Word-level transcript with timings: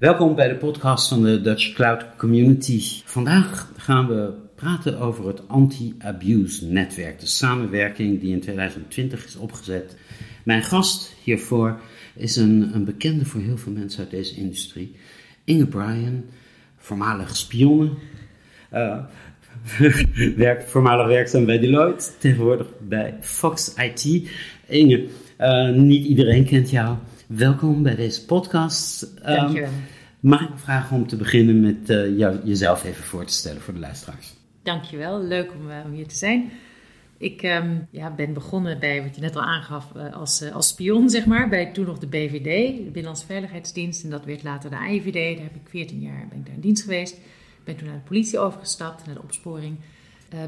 Welkom 0.00 0.34
bij 0.34 0.48
de 0.48 0.56
podcast 0.56 1.08
van 1.08 1.22
de 1.22 1.40
Dutch 1.40 1.72
Cloud 1.72 2.04
Community. 2.16 3.02
Vandaag 3.04 3.72
gaan 3.76 4.08
we 4.08 4.32
praten 4.54 4.98
over 4.98 5.26
het 5.26 5.48
anti-abuse 5.48 6.66
netwerk, 6.66 7.20
de 7.20 7.26
samenwerking 7.26 8.20
die 8.20 8.32
in 8.32 8.40
2020 8.40 9.24
is 9.24 9.36
opgezet. 9.36 9.96
Mijn 10.44 10.62
gast 10.62 11.14
hiervoor 11.22 11.80
is 12.14 12.36
een, 12.36 12.70
een 12.74 12.84
bekende 12.84 13.24
voor 13.24 13.40
heel 13.40 13.56
veel 13.56 13.72
mensen 13.72 14.00
uit 14.00 14.10
deze 14.10 14.36
industrie, 14.36 14.96
Inge 15.44 15.66
Bryan, 15.66 16.24
voormalig 16.76 17.36
spionne. 17.36 17.90
Uh, 18.72 18.98
werkt, 20.36 20.70
voormalig 20.70 21.06
werkzaam 21.06 21.44
bij 21.44 21.58
Deloitte, 21.58 22.10
tegenwoordig 22.18 22.66
bij 22.88 23.16
Fox 23.20 23.74
IT. 23.74 24.30
Inge, 24.66 25.08
uh, 25.40 25.70
niet 25.70 26.04
iedereen 26.04 26.44
kent 26.44 26.70
jou. 26.70 26.96
Welkom 27.36 27.82
bij 27.82 27.94
deze 27.94 28.24
podcast. 28.24 29.02
Um, 29.02 29.34
Dankjewel. 29.34 29.70
Mag 30.20 30.40
ik 30.40 30.48
vragen 30.54 30.96
om 30.96 31.06
te 31.06 31.16
beginnen 31.16 31.60
met 31.60 31.90
uh, 31.90 32.18
jou, 32.18 32.40
jezelf 32.44 32.84
even 32.84 33.04
voor 33.04 33.24
te 33.24 33.32
stellen 33.32 33.60
voor 33.60 33.74
de 33.74 33.80
luisteraars? 33.80 34.34
Dankjewel, 34.62 35.22
leuk 35.22 35.52
om, 35.52 35.70
uh, 35.70 35.76
om 35.84 35.92
hier 35.92 36.06
te 36.06 36.14
zijn. 36.14 36.50
Ik 37.18 37.42
um, 37.42 37.86
ja, 37.90 38.14
ben 38.14 38.32
begonnen 38.32 38.80
bij 38.80 39.02
wat 39.02 39.14
je 39.14 39.20
net 39.20 39.36
al 39.36 39.42
aangaf 39.42 39.92
uh, 39.96 40.14
als, 40.14 40.52
als 40.52 40.68
spion, 40.68 41.10
zeg 41.10 41.26
maar, 41.26 41.48
bij 41.48 41.72
toen 41.72 41.86
nog 41.86 41.98
de 41.98 42.06
BVD, 42.06 42.76
de 42.76 42.82
Binnenlandse 42.82 43.26
Veiligheidsdienst. 43.26 44.04
En 44.04 44.10
dat 44.10 44.24
werd 44.24 44.42
later 44.42 44.70
de 44.70 44.76
AIVD. 44.76 45.36
Daar 45.36 45.44
heb 45.44 45.54
ik 45.54 45.68
14 45.68 46.00
jaar 46.00 46.26
ben 46.28 46.38
ik 46.38 46.46
daar 46.46 46.54
in 46.54 46.60
dienst 46.60 46.82
geweest. 46.82 47.20
Ben 47.64 47.76
toen 47.76 47.86
naar 47.86 47.96
de 47.96 48.08
politie 48.08 48.38
overgestapt, 48.38 49.06
naar 49.06 49.14
de 49.14 49.22
opsporing. 49.22 49.76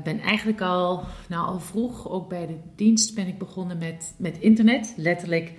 ben 0.04 0.20
eigenlijk 0.20 0.60
al, 0.60 1.04
nou, 1.28 1.46
al 1.46 1.60
vroeg, 1.60 2.10
ook 2.10 2.28
bij 2.28 2.46
de 2.46 2.56
dienst, 2.76 3.14
ben 3.14 3.26
ik 3.26 3.38
begonnen 3.38 3.78
met, 3.78 4.14
met 4.18 4.38
internet. 4.38 4.94
Letterlijk 4.96 5.52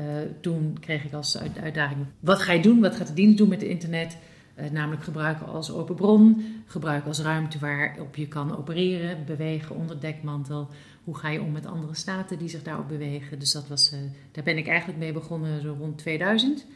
uh, 0.00 0.06
toen 0.40 0.76
kreeg 0.80 1.04
ik 1.04 1.12
als 1.12 1.38
uitdaging: 1.62 2.06
wat 2.20 2.40
ga 2.42 2.52
je 2.52 2.62
doen? 2.62 2.80
Wat 2.80 2.96
gaat 2.96 3.06
de 3.06 3.14
dienst 3.14 3.38
doen 3.38 3.48
met 3.48 3.60
het 3.60 3.70
internet? 3.70 4.16
Uh, 4.56 4.70
namelijk 4.70 5.02
gebruiken 5.02 5.46
als 5.46 5.72
open 5.72 5.94
bron, 5.94 6.44
gebruiken 6.66 7.08
als 7.08 7.20
ruimte 7.20 7.58
waarop 7.58 8.16
je 8.16 8.28
kan 8.28 8.56
opereren, 8.56 9.24
bewegen 9.26 9.76
onder 9.76 10.00
dekmantel. 10.00 10.68
Hoe 11.04 11.16
ga 11.16 11.28
je 11.28 11.40
om 11.40 11.52
met 11.52 11.66
andere 11.66 11.94
staten 11.94 12.38
die 12.38 12.48
zich 12.48 12.62
daarop 12.62 12.88
bewegen? 12.88 13.38
Dus 13.38 13.52
dat 13.52 13.68
was, 13.68 13.92
uh, 13.92 13.98
daar 14.32 14.44
ben 14.44 14.58
ik 14.58 14.68
eigenlijk 14.68 14.98
mee 14.98 15.12
begonnen 15.12 15.60
zo 15.60 15.76
rond 15.78 15.98
2000. 15.98 16.56
Dat 16.56 16.66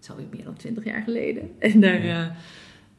is 0.00 0.10
alweer 0.10 0.26
meer 0.30 0.44
dan 0.44 0.56
20 0.56 0.84
jaar 0.84 1.02
geleden. 1.02 1.50
En 1.58 1.80
daar. 1.80 2.36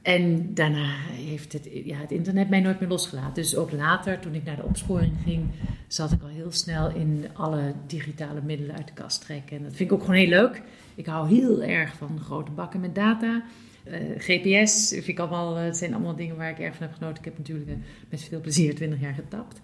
En 0.05 0.53
daarna 0.53 0.95
heeft 1.11 1.53
het, 1.53 1.69
ja, 1.83 1.97
het 1.97 2.11
internet 2.11 2.49
mij 2.49 2.59
nooit 2.59 2.79
meer 2.79 2.89
losgelaten. 2.89 3.33
Dus 3.33 3.55
ook 3.55 3.71
later, 3.71 4.19
toen 4.19 4.33
ik 4.33 4.43
naar 4.43 4.55
de 4.55 4.63
opsporing 4.63 5.13
ging, 5.23 5.49
zat 5.87 6.11
ik 6.11 6.21
al 6.21 6.27
heel 6.27 6.51
snel 6.51 6.89
in 6.89 7.25
alle 7.33 7.73
digitale 7.87 8.41
middelen 8.41 8.75
uit 8.75 8.87
de 8.87 8.93
kast 8.93 9.21
trekken. 9.21 9.57
En 9.57 9.63
dat 9.63 9.75
vind 9.75 9.89
ik 9.89 9.95
ook 9.95 10.03
gewoon 10.03 10.19
heel 10.19 10.27
leuk. 10.27 10.61
Ik 10.95 11.05
hou 11.05 11.27
heel 11.27 11.63
erg 11.63 11.95
van 11.95 12.19
grote 12.19 12.51
bakken 12.51 12.79
met 12.79 12.95
data. 12.95 13.43
Uh, 13.87 13.93
GPS 14.17 14.89
vind 14.89 15.07
ik 15.07 15.19
allemaal, 15.19 15.55
het 15.55 15.77
zijn 15.77 15.93
allemaal 15.93 16.15
dingen 16.15 16.35
waar 16.35 16.49
ik 16.49 16.59
erg 16.59 16.75
van 16.75 16.87
heb 16.87 16.95
genoten. 16.95 17.17
Ik 17.17 17.25
heb 17.25 17.37
natuurlijk 17.37 17.69
uh, 17.69 17.75
met 18.09 18.23
veel 18.23 18.41
plezier 18.41 18.75
20 18.75 18.99
jaar 18.99 19.13
getapt. 19.13 19.61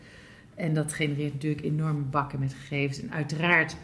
En 0.55 0.73
dat 0.73 0.93
genereert 0.93 1.33
natuurlijk 1.33 1.65
enorme 1.65 2.03
bakken 2.03 2.39
met 2.39 2.53
gegevens. 2.53 3.01
En 3.01 3.11
uiteraard 3.11 3.75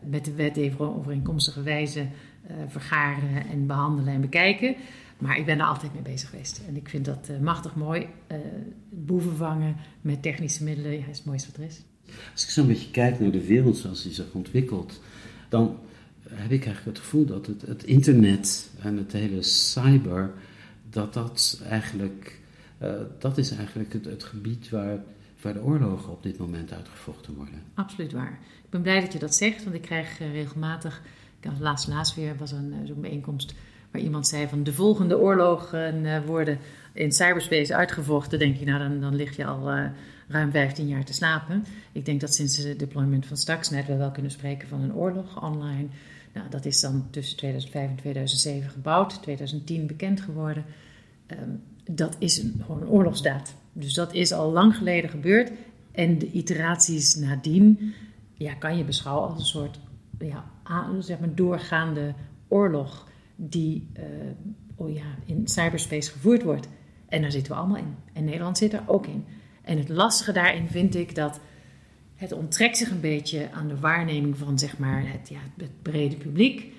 met 0.00 0.24
de 0.24 0.34
wet 0.34 0.56
even 0.56 0.96
overeenkomstige 0.96 1.62
wijze 1.62 2.06
vergaren 2.68 3.46
en 3.50 3.66
behandelen 3.66 4.14
en 4.14 4.20
bekijken. 4.20 4.76
Maar 5.18 5.38
ik 5.38 5.46
ben 5.46 5.58
er 5.58 5.66
altijd 5.66 5.92
mee 5.92 6.02
bezig 6.02 6.30
geweest. 6.30 6.60
En 6.68 6.76
ik 6.76 6.88
vind 6.88 7.04
dat 7.04 7.28
uh, 7.30 7.38
machtig 7.38 7.74
mooi. 7.74 8.06
Uh, 8.32 8.38
boeven 8.90 9.36
vangen 9.36 9.76
met 10.00 10.22
technische 10.22 10.64
middelen 10.64 10.92
ja, 10.92 11.06
is 11.06 11.16
het 11.16 11.26
mooiste 11.26 11.50
wat 11.50 11.56
er 11.56 11.64
is. 11.64 11.82
Als 12.32 12.44
ik 12.44 12.50
zo'n 12.50 12.66
beetje 12.66 12.90
kijk 12.90 13.20
naar 13.20 13.30
de 13.30 13.46
wereld 13.46 13.76
zoals 13.76 14.02
die 14.02 14.12
zich 14.12 14.32
ontwikkelt, 14.32 15.00
dan 15.48 15.78
heb 16.28 16.50
ik 16.50 16.64
eigenlijk 16.64 16.96
het 16.96 16.98
gevoel 16.98 17.24
dat 17.24 17.46
het, 17.46 17.62
het 17.62 17.84
internet 17.84 18.70
en 18.80 18.96
het 18.96 19.12
hele 19.12 19.42
cyber, 19.42 20.32
dat 20.90 21.14
dat 21.14 21.62
eigenlijk, 21.68 22.40
uh, 22.82 22.92
dat 23.18 23.38
is 23.38 23.50
eigenlijk 23.50 23.92
het, 23.92 24.04
het 24.04 24.24
gebied 24.24 24.68
waar, 24.68 24.98
waar 25.40 25.52
de 25.52 25.62
oorlogen 25.62 26.12
op 26.12 26.22
dit 26.22 26.38
moment 26.38 26.72
uitgevochten 26.72 27.34
worden. 27.34 27.62
Absoluut 27.74 28.12
waar. 28.12 28.38
Ik 28.64 28.70
ben 28.70 28.82
blij 28.82 29.00
dat 29.00 29.12
je 29.12 29.18
dat 29.18 29.34
zegt, 29.34 29.64
want 29.64 29.76
ik 29.76 29.82
krijg 29.82 30.18
regelmatig, 30.18 31.02
laatst 31.58 31.88
laatst 31.88 32.14
weer 32.14 32.36
was 32.36 32.52
een 32.52 32.74
zo'n 32.84 33.00
bijeenkomst 33.00 33.54
waar 33.94 34.02
iemand 34.02 34.26
zei 34.26 34.48
van 34.48 34.62
de 34.62 34.72
volgende 34.72 35.18
oorlogen 35.18 36.04
uh, 36.04 36.18
worden 36.26 36.58
in 36.92 37.12
cyberspace 37.12 37.74
uitgevochten, 37.74 38.38
denk 38.38 38.56
je, 38.56 38.64
nou 38.64 38.78
dan, 38.78 39.00
dan 39.00 39.14
lig 39.14 39.36
je 39.36 39.44
al 39.44 39.76
uh, 39.76 39.84
ruim 40.28 40.50
15 40.50 40.88
jaar 40.88 41.04
te 41.04 41.12
slapen. 41.12 41.64
Ik 41.92 42.04
denk 42.04 42.20
dat 42.20 42.34
sinds 42.34 42.56
het 42.56 42.78
deployment 42.78 43.26
van 43.26 43.36
Stuxnet 43.36 43.86
we 43.86 43.96
wel 43.96 44.10
kunnen 44.10 44.30
spreken 44.30 44.68
van 44.68 44.80
een 44.80 44.94
oorlog 44.94 45.42
online. 45.42 45.86
Nou, 46.32 46.48
dat 46.50 46.64
is 46.64 46.80
dan 46.80 47.06
tussen 47.10 47.36
2005 47.36 47.88
en 47.88 47.96
2007 47.96 48.70
gebouwd, 48.70 49.22
2010 49.22 49.86
bekend 49.86 50.20
geworden. 50.20 50.64
Um, 51.26 51.62
dat 51.90 52.16
is 52.18 52.42
een, 52.42 52.62
gewoon 52.64 52.82
een 52.82 52.88
oorlogsdaad. 52.88 53.54
Dus 53.72 53.94
dat 53.94 54.14
is 54.14 54.32
al 54.32 54.52
lang 54.52 54.76
geleden 54.76 55.10
gebeurd. 55.10 55.52
En 55.92 56.18
de 56.18 56.30
iteraties 56.30 57.14
nadien 57.14 57.94
ja, 58.32 58.54
kan 58.54 58.76
je 58.76 58.84
beschouwen 58.84 59.28
als 59.28 59.38
een 59.38 59.46
soort 59.46 59.78
ja, 60.18 60.44
zeg 61.00 61.18
maar 61.18 61.34
doorgaande 61.34 62.14
oorlog 62.48 63.12
die 63.36 63.88
uh, 63.98 64.04
oh 64.74 64.94
ja, 64.94 65.16
in 65.24 65.48
cyberspace 65.48 66.10
gevoerd 66.10 66.42
wordt. 66.42 66.68
En 67.08 67.22
daar 67.22 67.32
zitten 67.32 67.52
we 67.52 67.58
allemaal 67.58 67.76
in. 67.76 67.94
En 68.12 68.24
Nederland 68.24 68.58
zit 68.58 68.72
er 68.72 68.82
ook 68.86 69.06
in. 69.06 69.24
En 69.62 69.78
het 69.78 69.88
lastige 69.88 70.32
daarin 70.32 70.68
vind 70.68 70.94
ik 70.94 71.14
dat 71.14 71.40
het 72.14 72.32
onttrekt 72.32 72.76
zich 72.76 72.90
een 72.90 73.00
beetje 73.00 73.50
aan 73.52 73.68
de 73.68 73.78
waarneming 73.78 74.38
van 74.38 74.58
zeg 74.58 74.78
maar, 74.78 75.10
het, 75.12 75.28
ja, 75.28 75.38
het 75.56 75.82
brede 75.82 76.16
publiek. 76.16 76.72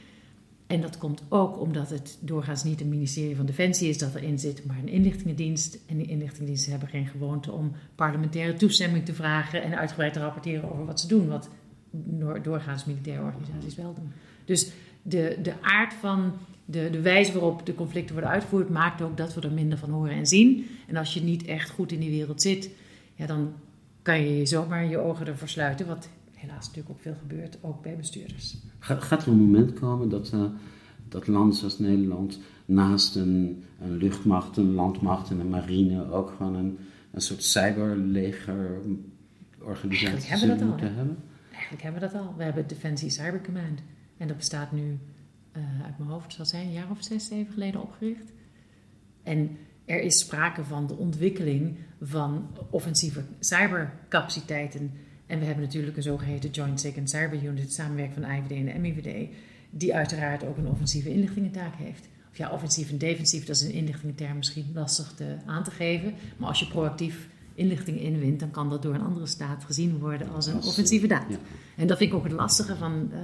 En 0.68 0.82
dat 0.82 0.98
komt 0.98 1.24
ook 1.30 1.60
omdat 1.60 1.90
het 1.90 2.18
doorgaans 2.22 2.64
niet 2.64 2.82
een 2.82 2.90
ministerie 2.90 3.36
van 3.36 3.46
Defensie 3.46 3.90
is 3.90 3.98
dat 3.98 4.16
erin 4.16 4.40
zit, 4.40 4.66
maar 4.66 4.78
een 4.78 4.88
inlichtingendienst. 4.88 5.78
En 5.88 5.98
die 5.98 6.08
inlichtingendiensten 6.08 6.72
hebben 6.72 6.90
geen 6.90 7.08
gewoonte 7.08 7.52
om 7.52 7.72
parlementaire 7.96 8.54
toestemming 8.54 9.06
te 9.06 9.14
vragen 9.14 9.64
en 9.64 9.78
uitgebreid 9.78 10.14
te 10.14 10.20
rapporteren 10.20 10.72
over 10.72 10.86
wat 10.86 11.00
ze 11.00 11.08
doen, 11.08 11.28
wat 11.28 11.50
doorgaans 12.44 12.86
militaire 12.86 13.24
organisaties 13.24 13.76
wel 13.76 13.94
doen. 13.94 14.12
Dus 14.46 14.72
de, 15.08 15.38
de 15.42 15.54
aard 15.62 15.94
van 15.94 16.34
de, 16.66 16.90
de 16.90 17.02
wijze 17.02 17.32
waarop 17.32 17.66
de 17.66 17.76
conflicten 17.76 18.14
worden 18.14 18.34
uitgevoerd, 18.34 18.70
maakt 18.70 19.02
ook 19.02 19.18
dat 19.18 19.34
we 19.34 19.42
er 19.42 19.52
minder 19.52 19.78
van 19.78 19.90
horen 19.90 20.14
en 20.14 20.28
zien. 20.28 20.66
En 20.88 20.96
als 20.96 21.14
je 21.14 21.22
niet 21.22 21.46
echt 21.46 21.70
goed 21.70 21.92
in 21.92 22.00
die 22.00 22.10
wereld 22.10 22.42
zit, 22.42 22.70
ja, 23.16 23.26
dan 23.26 23.54
kan 24.02 24.22
je 24.22 24.46
zomaar 24.46 24.86
je 24.86 24.98
ogen 24.98 25.28
ervoor 25.28 25.48
sluiten. 25.48 25.88
Wat 25.88 26.10
helaas 26.34 26.68
natuurlijk 26.68 26.90
ook 26.90 27.02
veel 27.02 27.16
gebeurt, 27.20 27.58
ook 27.62 27.82
bij 27.82 27.96
bestuurders. 27.96 28.58
Gaat 28.80 29.22
er 29.22 29.28
een 29.28 29.38
moment 29.38 29.74
komen 29.74 30.10
dat, 30.10 30.32
uh, 30.34 30.44
dat 31.10 31.28
landen 31.28 31.58
zoals 31.58 31.80
Nederland 31.80 32.40
naast 32.66 33.16
een, 33.16 33.64
een, 33.82 33.98
luchtmacht, 33.98 34.58
een 34.58 34.74
landmacht 34.74 35.30
en 35.30 35.40
een 35.40 35.50
marine 35.50 36.12
ook 36.12 36.34
gewoon 36.38 36.56
een, 36.56 36.78
een 37.12 37.22
soort 37.22 37.44
cyberlegerorganisatie 37.44 40.38
zullen 40.38 40.68
moeten 40.68 40.90
al, 40.90 40.96
hebben? 40.96 41.18
Eigenlijk 41.52 41.84
hebben 41.84 42.02
we 42.02 42.08
dat 42.08 42.22
al. 42.22 42.34
We 42.38 42.44
hebben 42.44 42.68
Defensie 42.68 43.10
Cyber 43.10 43.42
Command. 43.42 43.82
En 44.18 44.28
dat 44.28 44.38
bestaat 44.38 44.72
nu 44.72 45.00
uh, 45.58 45.64
uit 45.84 45.98
mijn 45.98 46.10
hoofd, 46.10 46.34
zal 46.34 46.46
zijn, 46.46 46.66
een 46.66 46.74
jaar 46.74 46.92
of 46.92 47.04
zes, 47.04 47.28
zeven 47.28 47.54
geleden 47.54 47.82
opgericht. 47.82 48.32
En 49.24 49.58
er 49.86 50.02
is 50.02 50.20
sprake 50.20 50.64
van 50.64 50.88
de 50.88 50.96
ontwikkeling 50.96 51.78
van 52.02 52.48
offensieve 52.70 53.24
cybercapaciteiten. 53.40 54.92
En 55.26 55.40
we 55.40 55.46
hebben 55.46 55.64
natuurlijk 55.64 55.98
een 55.98 56.04
zogeheten 56.04 56.50
Joint 56.50 56.80
Second 56.80 57.10
Cyber 57.10 57.44
Unit, 57.44 57.62
het 57.62 57.74
samenwerken 57.74 58.22
van 58.22 58.32
IVD 58.32 58.52
en 58.52 58.82
MIVD, 58.82 59.30
die 59.70 59.96
uiteraard 59.96 60.46
ook 60.46 60.58
een 60.58 60.68
offensieve 60.68 61.10
inlichtingentaak 61.10 61.76
heeft. 61.76 62.08
Of 62.32 62.38
ja, 62.38 62.52
offensief 62.52 62.90
en 62.90 62.98
defensief, 62.98 63.46
dat 63.46 63.56
is 63.56 63.62
een 63.62 63.72
inlichtingenterm 63.72 64.38
misschien 64.38 64.72
lastig 64.74 65.14
te, 65.16 65.36
aan 65.46 65.64
te 65.64 65.72
geven. 65.72 66.14
Maar 66.38 66.48
als 66.48 66.60
je 66.60 66.68
proactief 66.68 67.28
inlichting 67.54 68.00
inwint, 68.00 68.40
dan 68.40 68.52
kan 68.52 68.70
dat 68.70 68.82
door 68.82 68.94
een 68.94 69.02
andere 69.02 69.26
staat 69.26 69.64
gezien 69.64 70.00
worden 70.00 70.30
als 70.30 70.48
een 70.48 70.62
offensieve 70.62 71.08
daad. 71.08 71.26
Ja. 71.30 71.38
En 71.78 71.88
dat 71.88 71.98
vind 71.98 72.12
ik 72.12 72.18
ook 72.18 72.24
het 72.24 72.34
lastige 72.34 72.76
van. 72.76 73.10
Uh, 73.14 73.20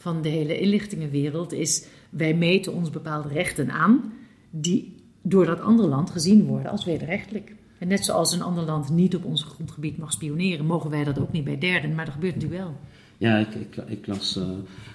van 0.00 0.22
de 0.22 0.28
hele 0.28 0.58
inlichtingenwereld 0.58 1.52
is, 1.52 1.86
wij 2.10 2.34
meten 2.34 2.74
ons 2.74 2.90
bepaalde 2.90 3.28
rechten 3.28 3.70
aan, 3.70 4.12
die 4.50 4.94
door 5.22 5.46
dat 5.46 5.60
andere 5.60 5.88
land 5.88 6.10
gezien 6.10 6.44
worden 6.44 6.70
als 6.70 6.84
wederrechtelijk. 6.84 7.54
En 7.78 7.88
net 7.88 8.04
zoals 8.04 8.32
een 8.32 8.42
ander 8.42 8.64
land 8.64 8.90
niet 8.90 9.16
op 9.16 9.24
ons 9.24 9.42
grondgebied 9.42 9.98
mag 9.98 10.12
spioneren, 10.12 10.66
mogen 10.66 10.90
wij 10.90 11.04
dat 11.04 11.18
ook 11.18 11.32
niet 11.32 11.44
bij 11.44 11.58
derden, 11.58 11.94
maar 11.94 12.04
dat 12.04 12.14
gebeurt 12.14 12.34
natuurlijk 12.34 12.62
wel. 12.62 12.76
Ja, 13.18 13.38
ik, 13.38 13.54
ik, 13.54 13.76
ik 13.86 14.06
las 14.06 14.36
uh, 14.36 14.44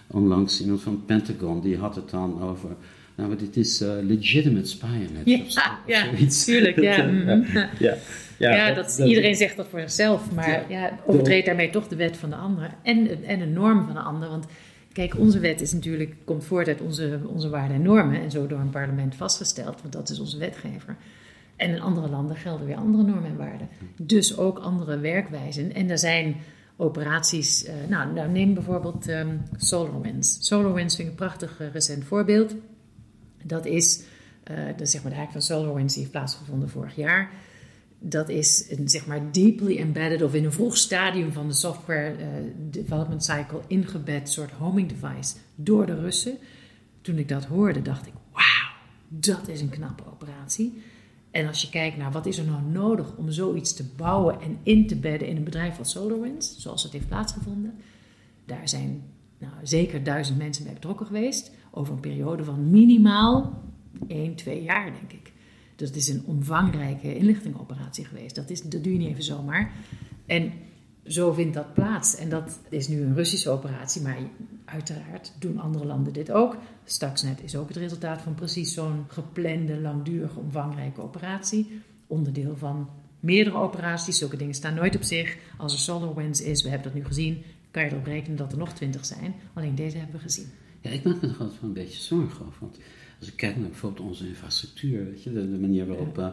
onlangs 0.07 0.61
iemand 0.61 0.81
van 0.81 0.91
het 0.91 1.05
Pentagon, 1.05 1.61
die 1.61 1.77
had 1.77 1.95
het 1.95 2.09
dan 2.09 2.41
over 2.41 2.69
nou, 3.15 3.29
maar 3.29 3.37
dit 3.37 3.57
is 3.57 3.81
uh, 3.81 3.89
legitimate 4.01 4.67
spionage 4.67 5.21
ja, 5.23 5.39
of, 5.39 5.51
zo, 5.51 5.61
ja, 5.85 6.05
zoiets. 6.05 6.45
Tuurlijk, 6.45 6.81
ja. 6.81 7.03
Mm 7.11 7.45
ja. 7.79 7.95
Ja, 8.37 8.55
ja, 8.55 8.73
dat, 8.73 9.01
iedereen 9.05 9.35
zegt 9.35 9.55
dat 9.55 9.67
voor 9.67 9.79
zichzelf, 9.79 10.31
maar 10.31 10.65
ja, 10.69 10.99
overtreedt 11.05 11.45
daarmee 11.45 11.69
toch 11.69 11.87
de 11.87 11.95
wet 11.95 12.17
van 12.17 12.29
de 12.29 12.35
ander 12.35 12.69
en, 12.83 13.23
en 13.23 13.39
de 13.39 13.45
norm 13.45 13.85
van 13.85 13.93
de 13.93 13.99
ander. 13.99 14.29
Want 14.29 14.45
Kijk, 14.95 15.17
onze 15.17 15.39
wet 15.39 15.61
is 15.61 15.73
natuurlijk, 15.73 16.15
komt 16.23 16.43
voort 16.43 16.67
uit 16.67 16.81
onze, 16.81 17.19
onze 17.27 17.49
waarden 17.49 17.75
en 17.75 17.81
normen 17.81 18.21
en 18.21 18.31
zo 18.31 18.47
door 18.47 18.59
een 18.59 18.69
parlement 18.69 19.15
vastgesteld, 19.15 19.81
want 19.81 19.93
dat 19.93 20.09
is 20.09 20.19
onze 20.19 20.37
wetgever. 20.37 20.95
En 21.55 21.69
in 21.69 21.81
andere 21.81 22.09
landen 22.09 22.35
gelden 22.35 22.65
weer 22.65 22.75
andere 22.75 23.03
normen 23.03 23.29
en 23.29 23.37
waarden. 23.37 23.69
Dus 24.01 24.37
ook 24.37 24.59
andere 24.59 24.99
werkwijzen. 24.99 25.73
En 25.73 25.89
er 25.89 25.97
zijn 25.97 26.35
operaties, 26.75 27.65
uh, 27.65 27.73
nou, 27.89 28.13
nou, 28.13 28.29
neem 28.29 28.53
bijvoorbeeld 28.53 29.07
um, 29.07 29.41
SolarWinds. 29.55 30.37
SolarWinds 30.39 30.95
vind 30.95 31.07
ik 31.07 31.13
een 31.13 31.25
prachtig 31.25 31.61
uh, 31.61 31.71
recent 31.71 32.03
voorbeeld. 32.03 32.55
Dat 33.43 33.65
is, 33.65 34.03
uh, 34.51 34.57
zeg 34.81 35.03
maar 35.03 35.13
de 35.13 35.27
van 35.31 35.41
SolarWinds 35.41 35.93
die 35.93 36.01
heeft 36.01 36.15
plaatsgevonden 36.15 36.69
vorig 36.69 36.95
jaar. 36.95 37.29
Dat 37.99 38.29
is 38.29 38.65
een 38.69 38.89
zeg 38.89 39.05
maar 39.05 39.31
deeply 39.31 39.77
embedded 39.77 40.21
of 40.21 40.33
in 40.33 40.43
een 40.45 40.51
vroeg 40.51 40.77
stadium 40.77 41.31
van 41.31 41.47
de 41.47 41.53
software 41.53 42.15
uh, 42.17 42.25
development 42.57 43.23
cycle 43.23 43.61
ingebed 43.67 44.29
soort 44.29 44.51
homing 44.51 44.89
device 44.89 45.35
door 45.55 45.85
de 45.85 45.99
Russen. 45.99 46.37
Toen 47.01 47.17
ik 47.17 47.29
dat 47.29 47.45
hoorde, 47.45 47.81
dacht 47.81 48.07
ik: 48.07 48.13
wauw, 48.31 48.71
dat 49.07 49.47
is 49.47 49.61
een 49.61 49.69
knappe 49.69 50.03
operatie. 50.11 50.81
En 51.31 51.47
als 51.47 51.61
je 51.61 51.69
kijkt 51.69 51.97
naar 51.97 52.11
wat 52.11 52.25
is 52.25 52.37
er 52.37 52.45
nou 52.45 52.61
nodig 52.63 53.15
om 53.17 53.31
zoiets 53.31 53.73
te 53.73 53.85
bouwen 53.95 54.41
en 54.41 54.57
in 54.63 54.87
te 54.87 54.95
bedden 54.95 55.27
in 55.27 55.35
een 55.35 55.43
bedrijf 55.43 55.77
als 55.77 55.91
SolarWinds, 55.91 56.57
zoals 56.57 56.83
het 56.83 56.91
heeft 56.91 57.07
plaatsgevonden, 57.07 57.73
daar 58.45 58.69
zijn 58.69 59.03
nou, 59.37 59.53
zeker 59.63 60.03
duizend 60.03 60.37
mensen 60.37 60.63
bij 60.63 60.73
betrokken 60.73 61.05
geweest. 61.05 61.51
Over 61.71 61.93
een 61.93 61.99
periode 61.99 62.43
van 62.43 62.69
minimaal 62.69 63.63
1, 64.07 64.35
2 64.35 64.63
jaar, 64.63 64.93
denk 64.93 65.11
ik. 65.11 65.33
Dus 65.75 65.87
het 65.87 65.97
is 65.97 66.07
een 66.07 66.23
omvangrijke 66.25 67.15
inlichtingoperatie 67.15 68.05
geweest. 68.05 68.35
Dat, 68.35 68.49
is, 68.49 68.61
dat 68.61 68.83
doe 68.83 68.93
je 68.93 68.99
niet 68.99 69.09
even 69.09 69.23
zomaar. 69.23 69.71
En 70.25 70.53
zo 71.05 71.31
vindt 71.31 71.53
dat 71.53 71.73
plaats. 71.73 72.15
En 72.15 72.29
dat 72.29 72.59
is 72.69 72.87
nu 72.87 73.01
een 73.01 73.15
Russische 73.15 73.49
operatie, 73.49 74.01
maar 74.01 74.17
uiteraard 74.65 75.33
doen 75.39 75.59
andere 75.59 75.85
landen 75.85 76.13
dit 76.13 76.31
ook. 76.31 76.57
Stuxnet 76.83 77.43
is 77.43 77.55
ook 77.55 77.67
het 77.67 77.77
resultaat 77.77 78.21
van 78.21 78.35
precies 78.35 78.73
zo'n 78.73 79.05
geplande, 79.07 79.81
langdurige, 79.81 80.39
omvangrijke 80.39 81.01
operatie. 81.01 81.81
Onderdeel 82.07 82.57
van 82.57 82.89
meerdere 83.19 83.57
operaties. 83.57 84.17
Zulke 84.17 84.37
dingen 84.37 84.53
staan 84.53 84.73
nooit 84.73 84.95
op 84.95 85.03
zich. 85.03 85.37
Als 85.57 85.73
er 85.73 85.79
SolarWinds 85.79 86.41
is, 86.41 86.63
we 86.63 86.69
hebben 86.69 86.87
dat 86.87 87.01
nu 87.01 87.05
gezien, 87.05 87.43
kan 87.71 87.83
je 87.83 87.89
erop 87.89 88.05
rekenen 88.05 88.37
dat 88.37 88.51
er 88.51 88.57
nog 88.57 88.73
twintig 88.73 89.05
zijn. 89.05 89.35
Alleen 89.53 89.75
deze 89.75 89.97
hebben 89.97 90.15
we 90.15 90.21
gezien. 90.21 90.47
Ja, 90.81 90.89
ik 90.89 91.03
maak 91.03 91.21
me 91.21 91.27
altijd 91.27 91.39
wel 91.39 91.69
een 91.69 91.73
beetje 91.73 92.01
zorgen 92.01 92.45
over. 92.45 92.59
Want 92.59 92.77
als 93.19 93.27
ik 93.27 93.35
kijk 93.35 93.57
naar 93.57 93.69
bijvoorbeeld 93.69 94.07
onze 94.07 94.27
infrastructuur, 94.27 95.05
weet 95.05 95.23
je, 95.23 95.33
de, 95.33 95.57
manier 95.59 95.87
waarop. 95.87 96.17
Uh, 96.17 96.27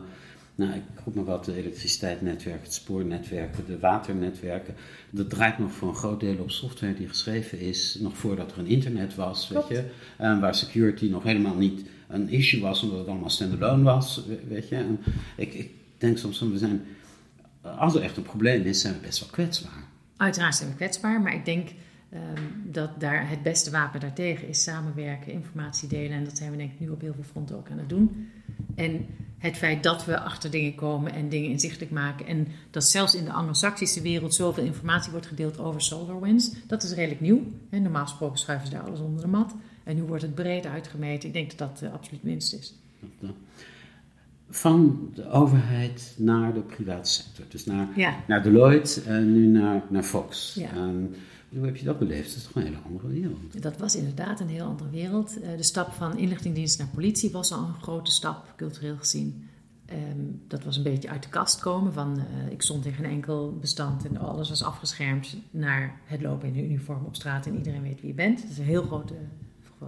nou, 0.55 0.73
ik 0.73 0.83
roep 1.05 1.15
maar 1.15 1.25
wat, 1.25 1.45
de 1.45 1.57
elektriciteitsnetwerken, 1.57 2.63
het 2.63 2.75
spoornetwerken, 2.75 3.67
de 3.67 3.79
waternetwerken. 3.79 4.75
Dat 5.11 5.31
draait 5.31 5.59
nog 5.59 5.73
voor 5.73 5.89
een 5.89 5.95
groot 5.95 6.21
deel 6.21 6.37
op 6.39 6.51
software 6.51 6.95
die 6.95 7.09
geschreven 7.09 7.61
is, 7.61 7.97
nog 8.01 8.17
voordat 8.17 8.53
er 8.53 8.59
een 8.59 8.67
internet 8.67 9.15
was, 9.15 9.49
weet 9.49 9.69
je. 9.69 9.85
Uh, 10.21 10.41
waar 10.41 10.55
security 10.55 11.09
nog 11.09 11.23
helemaal 11.23 11.57
niet 11.57 11.83
een 12.09 12.29
issue 12.29 12.61
was, 12.61 12.83
omdat 12.83 12.99
het 12.99 13.09
allemaal 13.09 13.31
standalone 13.31 13.83
was, 13.83 14.23
weet 14.49 14.69
je. 14.69 14.77
En 14.77 14.99
ik, 15.37 15.55
ik 15.55 15.71
denk 15.99 16.19
soms, 16.19 16.41
we 16.41 16.59
zijn, 16.59 16.83
als 17.63 17.95
er 17.95 18.03
echt 18.03 18.17
een 18.17 18.23
probleem 18.23 18.63
is, 18.63 18.81
zijn 18.81 18.95
we 18.95 19.01
best 19.01 19.21
wel 19.21 19.29
kwetsbaar. 19.29 19.85
Uiteraard 20.17 20.55
zijn 20.55 20.69
we 20.69 20.77
kwetsbaar, 20.77 21.21
maar 21.21 21.35
ik 21.35 21.45
denk 21.45 21.69
um, 22.15 22.73
dat 22.73 23.01
daar 23.01 23.29
het 23.29 23.43
beste 23.43 23.71
wapen 23.71 24.01
daartegen 24.01 24.49
is 24.49 24.63
samenwerken, 24.63 25.33
informatie 25.33 25.89
delen. 25.89 26.17
En 26.17 26.25
dat 26.25 26.37
zijn 26.37 26.51
we 26.51 26.57
denk 26.57 26.73
ik 26.73 26.81
nu 26.81 26.89
op 26.89 27.01
heel 27.01 27.15
veel 27.15 27.23
fronten 27.23 27.57
ook 27.57 27.71
aan 27.71 27.79
het 27.79 27.89
doen. 27.89 28.31
En 28.75 29.07
het 29.39 29.57
feit 29.57 29.83
dat 29.83 30.05
we 30.05 30.21
achter 30.21 30.51
dingen 30.51 30.75
komen 30.75 31.13
en 31.13 31.29
dingen 31.29 31.51
inzichtelijk 31.51 31.91
maken. 31.91 32.27
En 32.27 32.47
dat 32.71 32.85
zelfs 32.85 33.15
in 33.15 33.25
de 33.25 33.33
anglo-saxische 33.33 34.03
wereld 34.03 34.35
zoveel 34.35 34.65
informatie 34.65 35.11
wordt 35.11 35.27
gedeeld 35.27 35.59
over 35.59 35.81
SolarWinds. 35.81 36.53
Dat 36.67 36.83
is 36.83 36.93
redelijk 36.93 37.21
nieuw. 37.21 37.43
En 37.71 37.83
normaal 37.83 38.07
gesproken 38.07 38.39
schuiven 38.39 38.69
ze 38.69 38.75
daar 38.75 38.85
alles 38.85 39.01
onder 39.01 39.21
de 39.21 39.29
mat. 39.29 39.55
En 39.85 39.97
nu 39.97 40.03
wordt 40.03 40.23
het 40.23 40.35
breed 40.35 40.67
uitgemeten. 40.67 41.29
Ik 41.29 41.35
denk 41.35 41.59
dat 41.59 41.59
dat 41.59 41.83
uh, 41.83 41.93
absoluut 41.93 42.23
minst 42.23 42.55
is 42.55 42.75
van 44.55 45.11
de 45.15 45.31
overheid 45.31 46.15
naar 46.17 46.55
de 46.55 46.61
private 46.61 47.11
sector. 47.11 47.45
Dus 47.49 47.65
naar, 47.65 47.89
naar 48.27 48.43
Deloitte 48.43 49.01
en 49.01 49.33
nu 49.33 49.47
naar, 49.47 49.83
naar 49.89 50.03
Fox. 50.03 50.55
Ja. 50.55 50.71
Hoe 51.57 51.67
heb 51.67 51.77
je 51.77 51.85
dat 51.85 51.99
beleefd? 51.99 52.29
Dat 52.29 52.37
is 52.37 52.43
toch 52.43 52.55
een 52.55 52.63
hele 52.63 52.83
andere 52.87 53.09
wereld? 53.09 53.63
Dat 53.63 53.77
was 53.77 53.97
inderdaad 53.97 54.41
een 54.41 54.49
heel 54.49 54.65
andere 54.65 54.91
wereld. 54.91 55.41
Eh, 55.41 55.57
de 55.57 55.63
stap 55.63 55.93
van 55.93 56.19
inlichtingdienst 56.19 56.79
naar 56.79 56.89
politie 56.95 57.31
was 57.31 57.53
al 57.53 57.65
een 57.65 57.83
grote 57.83 58.11
stap, 58.11 58.53
cultureel 58.57 58.97
gezien. 58.97 59.49
Ehm, 59.87 60.21
dat 60.49 60.65
was 60.65 60.77
een 60.77 60.83
beetje 60.83 61.09
uit 61.09 61.23
de 61.23 61.29
kast 61.29 61.61
komen 61.61 61.93
van 61.93 62.19
uh, 62.19 62.53
ik 62.53 62.63
stond 62.63 62.87
in 62.87 62.93
geen 62.93 63.05
enkel 63.05 63.57
bestand 63.61 64.05
en 64.05 64.17
alles 64.17 64.49
was 64.49 64.63
afgeschermd 64.63 65.37
naar 65.51 66.01
het 66.05 66.23
lopen 66.23 66.49
in 66.49 66.57
een 66.57 66.65
uniform 66.65 67.05
op 67.05 67.15
straat 67.15 67.47
en 67.47 67.57
iedereen 67.57 67.83
weet 67.83 68.01
wie 68.01 68.09
je 68.09 68.15
bent. 68.15 68.43
Dat 68.43 68.51
is 68.51 68.59
een 68.59 68.65
heel 68.65 68.83
grote, 68.83 69.15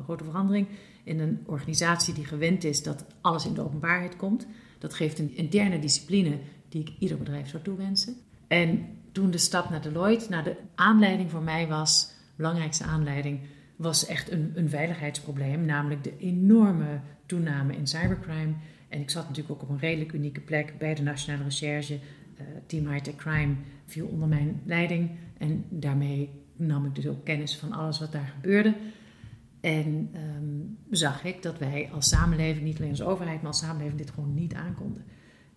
grote 0.05 0.25
verandering 0.25 0.67
in 1.05 1.20
een 1.20 1.38
organisatie 1.46 2.14
die 2.14 2.25
gewend 2.25 2.64
is 2.64 2.82
dat 2.82 3.05
alles 3.20 3.46
in 3.46 3.55
de 3.55 3.64
openbaarheid 3.64 4.17
komt. 4.17 4.46
Dat 4.78 4.94
geeft 4.94 5.19
een 5.19 5.37
interne 5.37 5.78
discipline 5.78 6.38
die 6.69 6.81
ik 6.81 6.93
ieder 6.99 7.19
bedrijf 7.19 7.49
zou 7.49 7.62
toewensen. 7.62 8.17
En 8.46 8.87
toen 9.14 9.31
de 9.31 9.38
stap 9.38 9.70
naar 9.70 9.82
Deloitte, 9.82 10.31
naar 10.31 10.44
de 10.44 10.56
aanleiding 10.75 11.31
voor 11.31 11.43
mij 11.43 11.69
was, 11.69 12.12
belangrijkste 12.37 12.84
aanleiding, 12.84 13.40
was 13.76 14.06
echt 14.06 14.31
een, 14.31 14.52
een 14.55 14.69
veiligheidsprobleem, 14.69 15.64
namelijk 15.64 16.05
de 16.05 16.16
enorme 16.19 17.00
toename 17.26 17.76
in 17.76 17.87
cybercrime. 17.87 18.52
En 18.88 19.00
ik 19.00 19.11
zat 19.11 19.28
natuurlijk 19.28 19.55
ook 19.55 19.62
op 19.62 19.69
een 19.69 19.78
redelijk 19.78 20.12
unieke 20.12 20.40
plek 20.40 20.78
bij 20.78 20.94
de 20.94 21.02
Nationale 21.02 21.44
Recherche. 21.44 21.94
Uh, 21.94 22.40
Team 22.66 22.88
High 22.88 23.16
Crime 23.16 23.55
viel 23.87 24.06
onder 24.06 24.28
mijn 24.28 24.61
leiding 24.64 25.11
en 25.38 25.64
daarmee 25.69 26.31
nam 26.56 26.87
ik 26.87 26.94
dus 26.94 27.06
ook 27.06 27.25
kennis 27.25 27.56
van 27.56 27.72
alles 27.72 28.00
wat 28.00 28.12
daar 28.12 28.32
gebeurde. 28.34 28.75
En 29.60 30.10
um, 30.37 30.78
zag 30.90 31.25
ik 31.25 31.43
dat 31.43 31.58
wij 31.58 31.90
als 31.93 32.08
samenleving, 32.08 32.64
niet 32.64 32.78
alleen 32.78 32.90
als 32.90 33.02
overheid, 33.02 33.37
maar 33.37 33.46
als 33.46 33.58
samenleving 33.58 33.99
dit 33.99 34.10
gewoon 34.10 34.34
niet 34.34 34.55
aankonden. 34.55 35.05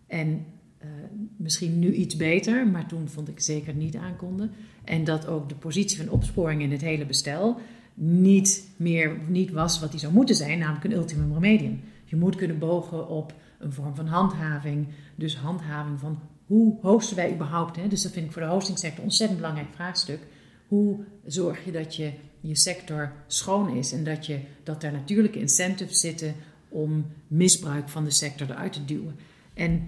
En 0.08 0.46
uh, 0.88 1.04
misschien 1.38 1.80
nu 1.80 1.94
iets 1.94 2.16
beter, 2.16 2.68
maar 2.68 2.88
toen 2.88 3.10
vond 3.10 3.28
ik 3.28 3.40
zeker 3.40 3.74
niet 3.74 3.96
aankonden. 3.96 4.52
En 4.84 5.04
dat 5.04 5.28
ook 5.28 5.50
de 5.50 5.56
positie 5.56 5.98
van 5.98 6.10
opsporing 6.10 6.62
in 6.62 6.72
het 6.72 6.82
hele 6.82 7.06
bestel 7.06 7.60
niet 8.00 8.70
meer 8.76 9.20
niet 9.28 9.52
was 9.52 9.80
wat 9.80 9.92
die 9.92 10.00
zou 10.00 10.14
moeten 10.14 10.36
zijn, 10.36 10.60
namelijk 10.60 10.84
een 10.84 10.92
ultimum 10.92 11.34
remedium. 11.34 11.82
Je 12.06 12.16
moet 12.16 12.36
kunnen 12.36 12.60
bogen 12.60 13.10
op 13.10 13.34
een 13.60 13.74
vorm 13.74 13.96
van 13.96 14.08
handhaving. 14.08 14.88
Dus 15.16 15.36
handhaving 15.36 16.00
van 16.00 16.20
hoe 16.46 16.78
hosten 16.82 17.16
wij 17.16 17.34
überhaupt? 17.34 17.76
Hè? 17.76 17.88
Dus 17.88 18.02
dat 18.02 18.12
vind 18.12 18.26
ik 18.26 18.32
voor 18.32 18.42
de 18.42 18.48
hostingsector 18.48 18.98
een 18.98 19.04
ontzettend 19.04 19.40
belangrijk 19.40 19.74
vraagstuk. 19.74 20.20
Hoe 20.68 21.00
zorg 21.26 21.66
je 21.66 21.72
dat 21.72 21.96
je 21.96 22.12
je 22.40 22.56
sector 22.56 23.12
schoon 23.28 23.76
is 23.76 23.92
en 23.92 24.04
dat, 24.04 24.26
je, 24.26 24.40
dat 24.64 24.84
er 24.84 24.92
natuurlijke 24.92 25.40
incentives 25.40 26.00
zitten 26.00 26.36
om 26.70 27.06
misbruik 27.28 27.90
van 27.90 28.04
de 28.04 28.12
sector 28.12 28.50
eruit 28.50 28.74
te 28.74 28.86
duwen. 28.86 29.16
En 29.54 29.88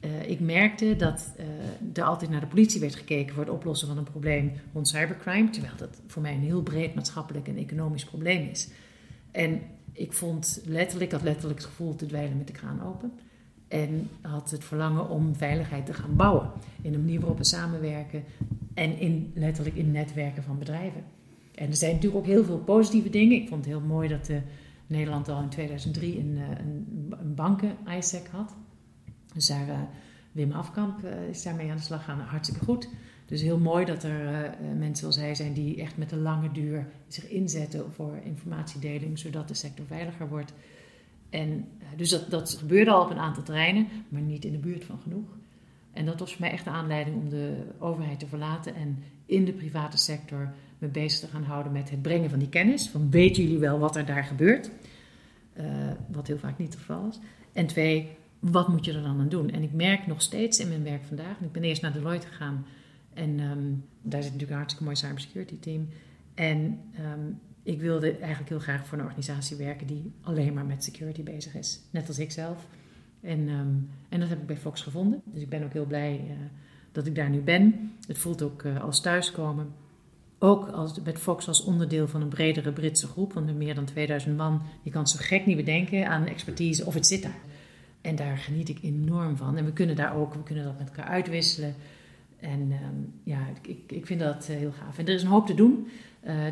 uh, 0.00 0.28
ik 0.28 0.40
merkte 0.40 0.96
dat 0.96 1.34
uh, 1.38 1.44
er 1.94 2.02
altijd 2.02 2.30
naar 2.30 2.40
de 2.40 2.46
politie 2.46 2.80
werd 2.80 2.94
gekeken 2.94 3.34
voor 3.34 3.44
het 3.44 3.52
oplossen 3.52 3.88
van 3.88 3.98
een 3.98 4.04
probleem 4.04 4.52
rond 4.72 4.88
cybercrime, 4.88 5.50
terwijl 5.50 5.76
dat 5.76 6.00
voor 6.06 6.22
mij 6.22 6.34
een 6.34 6.40
heel 6.40 6.62
breed 6.62 6.94
maatschappelijk 6.94 7.48
en 7.48 7.56
economisch 7.56 8.04
probleem 8.04 8.48
is. 8.48 8.68
En 9.30 9.60
ik 9.92 10.12
vond 10.12 10.62
letterlijk, 10.64 11.12
had 11.12 11.22
letterlijk 11.22 11.58
het 11.58 11.68
gevoel 11.68 11.94
te 11.94 12.06
dweilen 12.06 12.38
met 12.38 12.46
de 12.46 12.52
kraan 12.52 12.82
open. 12.82 13.12
En 13.68 14.08
had 14.20 14.50
het 14.50 14.64
verlangen 14.64 15.08
om 15.08 15.34
veiligheid 15.34 15.86
te 15.86 15.94
gaan 15.94 16.16
bouwen. 16.16 16.50
In 16.82 16.94
een 16.94 17.00
manier 17.00 17.20
waarop 17.20 17.38
we 17.38 17.44
samenwerken 17.44 18.24
en 18.74 18.98
in, 18.98 19.32
letterlijk 19.34 19.76
in 19.76 19.90
netwerken 19.90 20.42
van 20.42 20.58
bedrijven. 20.58 21.04
En 21.54 21.66
er 21.68 21.76
zijn 21.76 21.94
natuurlijk 21.94 22.20
ook 22.20 22.30
heel 22.30 22.44
veel 22.44 22.58
positieve 22.58 23.10
dingen. 23.10 23.36
Ik 23.36 23.48
vond 23.48 23.64
het 23.64 23.74
heel 23.74 23.86
mooi 23.86 24.08
dat 24.08 24.28
uh, 24.28 24.36
Nederland 24.86 25.28
al 25.28 25.42
in 25.42 25.48
2003 25.48 26.18
een, 26.18 26.36
eh, 26.36 26.58
een, 26.58 27.06
een 27.20 27.34
banken-ISEC 27.34 28.28
had. 28.30 28.54
Dus 29.38 29.52
Wim 30.32 30.52
Afkamp 30.52 31.04
uh, 31.04 31.28
is 31.28 31.42
daarmee 31.42 31.70
aan 31.70 31.76
de 31.76 31.82
slag 31.82 32.04
gaan. 32.04 32.20
Hartstikke 32.20 32.64
goed. 32.64 32.88
Dus 33.26 33.40
heel 33.40 33.58
mooi 33.58 33.84
dat 33.84 34.02
er 34.02 34.54
mensen 34.60 34.96
zoals 34.96 35.16
hij 35.16 35.34
zijn 35.34 35.52
die 35.52 35.80
echt 35.80 35.96
met 35.96 36.12
een 36.12 36.22
lange 36.22 36.52
duur 36.52 36.86
zich 37.08 37.28
inzetten 37.28 37.92
voor 37.92 38.18
informatiedeling, 38.24 39.18
zodat 39.18 39.48
de 39.48 39.54
sector 39.54 39.86
veiliger 39.86 40.28
wordt. 40.28 40.52
En, 41.30 41.68
dus 41.96 42.10
dat, 42.10 42.30
dat 42.30 42.54
gebeurde 42.58 42.90
al 42.90 43.02
op 43.02 43.10
een 43.10 43.18
aantal 43.18 43.42
terreinen, 43.42 43.88
maar 44.08 44.20
niet 44.20 44.44
in 44.44 44.52
de 44.52 44.58
buurt 44.58 44.84
van 44.84 44.98
genoeg. 44.98 45.36
En 45.92 46.06
dat 46.06 46.18
was 46.18 46.30
voor 46.30 46.40
mij 46.40 46.50
echt 46.50 46.64
de 46.64 46.70
aanleiding 46.70 47.16
om 47.16 47.28
de 47.28 47.62
overheid 47.78 48.18
te 48.18 48.26
verlaten 48.26 48.74
en 48.74 49.02
in 49.26 49.44
de 49.44 49.52
private 49.52 49.98
sector 49.98 50.52
me 50.78 50.88
bezig 50.88 51.20
te 51.20 51.26
gaan 51.26 51.44
houden 51.44 51.72
met 51.72 51.90
het 51.90 52.02
brengen 52.02 52.30
van 52.30 52.38
die 52.38 52.48
kennis. 52.48 52.88
Van 52.88 53.10
weten 53.10 53.42
jullie 53.42 53.58
wel 53.58 53.78
wat 53.78 53.96
er 53.96 54.06
daar 54.06 54.24
gebeurt? 54.24 54.70
Wat 56.08 56.26
heel 56.26 56.38
vaak 56.38 56.58
niet 56.58 56.68
het 56.68 56.78
geval 56.78 57.08
is. 57.08 57.18
En 57.52 57.66
twee, 57.66 58.16
wat 58.38 58.68
moet 58.68 58.84
je 58.84 58.92
er 58.92 59.02
dan 59.02 59.20
aan 59.20 59.28
doen? 59.28 59.50
En 59.50 59.62
ik 59.62 59.72
merk 59.72 60.06
nog 60.06 60.22
steeds 60.22 60.58
in 60.58 60.68
mijn 60.68 60.82
werk 60.82 61.04
vandaag, 61.04 61.40
ik 61.40 61.52
ben 61.52 61.64
eerst 61.64 61.82
naar 61.82 61.92
Deloitte 61.92 62.26
gegaan 62.26 62.64
en 63.14 63.40
um, 63.40 63.84
daar 64.02 64.22
zit 64.22 64.32
natuurlijk 64.32 64.50
een 64.50 64.56
hartstikke 64.56 64.84
mooi 64.84 64.96
cybersecurity 64.96 65.58
team. 65.60 65.88
En 66.34 66.80
um, 67.00 67.40
ik 67.62 67.80
wilde 67.80 68.10
eigenlijk 68.10 68.48
heel 68.48 68.58
graag 68.58 68.86
voor 68.86 68.98
een 68.98 69.04
organisatie 69.04 69.56
werken 69.56 69.86
die 69.86 70.12
alleen 70.22 70.54
maar 70.54 70.66
met 70.66 70.84
security 70.84 71.22
bezig 71.22 71.54
is. 71.54 71.80
Net 71.90 72.08
als 72.08 72.18
ik 72.18 72.30
zelf. 72.30 72.66
En, 73.20 73.48
um, 73.48 73.88
en 74.08 74.20
dat 74.20 74.28
heb 74.28 74.38
ik 74.38 74.46
bij 74.46 74.56
Fox 74.56 74.82
gevonden. 74.82 75.22
Dus 75.24 75.42
ik 75.42 75.48
ben 75.48 75.64
ook 75.64 75.72
heel 75.72 75.86
blij 75.86 76.24
uh, 76.24 76.36
dat 76.92 77.06
ik 77.06 77.14
daar 77.14 77.30
nu 77.30 77.40
ben. 77.40 77.92
Het 78.06 78.18
voelt 78.18 78.42
ook 78.42 78.62
uh, 78.62 78.82
als 78.82 79.00
thuiskomen. 79.00 79.72
Ook 80.38 80.68
als, 80.68 81.00
met 81.00 81.18
Fox 81.18 81.48
als 81.48 81.64
onderdeel 81.64 82.08
van 82.08 82.22
een 82.22 82.28
bredere 82.28 82.72
Britse 82.72 83.06
groep, 83.06 83.32
van 83.32 83.56
meer 83.56 83.74
dan 83.74 83.84
2000 83.84 84.36
man. 84.36 84.62
Je 84.82 84.90
kan 84.90 85.08
zo 85.08 85.16
gek 85.20 85.46
niet 85.46 85.56
bedenken 85.56 86.08
aan 86.08 86.26
expertise 86.26 86.86
of 86.86 86.94
het 86.94 87.06
zit 87.06 87.22
daar. 87.22 87.40
En 88.00 88.16
daar 88.16 88.38
geniet 88.38 88.68
ik 88.68 88.78
enorm 88.82 89.36
van. 89.36 89.56
En 89.56 89.64
we 89.64 89.72
kunnen 89.72 89.96
daar 89.96 90.16
ook, 90.16 90.34
we 90.34 90.42
kunnen 90.42 90.64
dat 90.64 90.78
met 90.78 90.88
elkaar 90.88 91.10
uitwisselen. 91.10 91.74
En 92.40 92.68
ehm, 92.70 92.94
ja, 93.22 93.46
ik, 93.62 93.92
ik 93.92 94.06
vind 94.06 94.20
dat 94.20 94.46
heel 94.46 94.72
gaaf. 94.72 94.98
En 94.98 95.06
er 95.06 95.14
is 95.14 95.22
een 95.22 95.28
hoop 95.28 95.46
te 95.46 95.54
doen. 95.54 95.88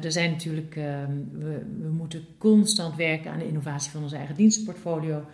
er 0.02 0.12
zijn 0.12 0.30
natuurlijk, 0.30 0.76
ehm, 0.76 1.12
we, 1.32 1.62
we 1.80 1.88
moeten 1.88 2.24
constant 2.38 2.96
werken 2.96 3.30
aan 3.30 3.38
de 3.38 3.48
innovatie 3.48 3.90
van 3.90 4.02
ons 4.02 4.12
eigen 4.12 4.34
dienstenportfolio. 4.34 5.24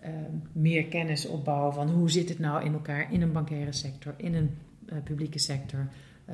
Ehm, 0.00 0.12
meer 0.52 0.84
kennis 0.84 1.26
opbouwen 1.26 1.74
van 1.74 1.88
hoe 1.88 2.10
zit 2.10 2.28
het 2.28 2.38
nou 2.38 2.64
in 2.64 2.72
elkaar 2.72 3.12
in 3.12 3.22
een 3.22 3.32
bankaire 3.32 3.72
sector, 3.72 4.14
in 4.16 4.34
een 4.34 4.50
publieke 5.04 5.38
sector, 5.38 5.88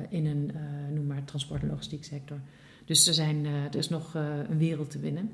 in 0.09 0.25
een, 0.25 0.51
noem 0.93 1.07
maar, 1.07 1.23
transport- 1.23 1.61
en 1.61 1.69
logistiek 1.69 2.03
sector. 2.03 2.39
Dus 2.85 3.07
er, 3.07 3.13
zijn, 3.13 3.45
er 3.45 3.75
is 3.75 3.89
nog 3.89 4.13
een 4.49 4.57
wereld 4.57 4.89
te 4.89 4.99
winnen. 4.99 5.31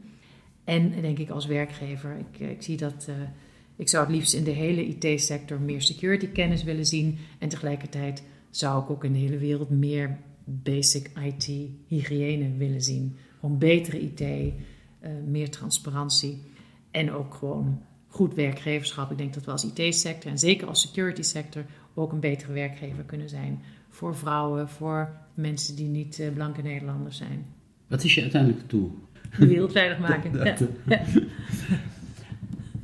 En 0.63 1.01
denk 1.01 1.19
ik 1.19 1.29
als 1.29 1.45
werkgever, 1.45 2.17
ik, 2.17 2.39
ik 2.39 2.61
zie 2.61 2.77
dat 2.77 3.09
ik 3.75 3.89
zou 3.89 4.05
het 4.05 4.15
liefst 4.15 4.33
in 4.33 4.43
de 4.43 4.51
hele 4.51 4.85
IT-sector 4.85 5.59
meer 5.59 5.81
security 5.81 6.27
kennis 6.27 6.63
willen 6.63 6.85
zien. 6.85 7.17
En 7.39 7.49
tegelijkertijd 7.49 8.23
zou 8.49 8.83
ik 8.83 8.89
ook 8.89 9.03
in 9.03 9.13
de 9.13 9.19
hele 9.19 9.37
wereld 9.37 9.69
meer 9.69 10.17
basic 10.43 11.11
IT-hygiëne 11.23 12.57
willen 12.57 12.81
zien. 12.81 13.15
Gewoon 13.39 13.57
betere 13.57 14.01
IT, 14.01 14.21
uh, 14.21 15.09
meer 15.27 15.49
transparantie 15.49 16.41
en 16.91 17.11
ook 17.11 17.33
gewoon 17.33 17.81
goed 18.07 18.33
werkgeverschap. 18.33 19.11
Ik 19.11 19.17
denk 19.17 19.33
dat 19.33 19.45
we 19.45 19.51
als 19.51 19.71
IT-sector 19.73 20.31
en 20.31 20.39
zeker 20.39 20.67
als 20.67 20.81
security 20.81 21.21
sector 21.21 21.65
ook 21.93 22.11
een 22.11 22.19
betere 22.19 22.53
werkgever 22.53 23.03
kunnen 23.03 23.29
zijn 23.29 23.61
voor 23.89 24.15
vrouwen, 24.15 24.69
voor 24.69 25.17
mensen 25.33 25.75
die 25.75 25.87
niet 25.87 26.19
uh, 26.19 26.33
blanke 26.33 26.61
Nederlanders 26.61 27.17
zijn. 27.17 27.45
Wat 27.87 28.03
is 28.03 28.15
je 28.15 28.21
uiteindelijke 28.21 28.67
doel? 28.67 28.99
De 29.39 29.47
wereld 29.47 29.71
veilig 29.71 29.99
maken. 30.09 30.31
dat, 30.31 30.45
ja. 30.45 30.65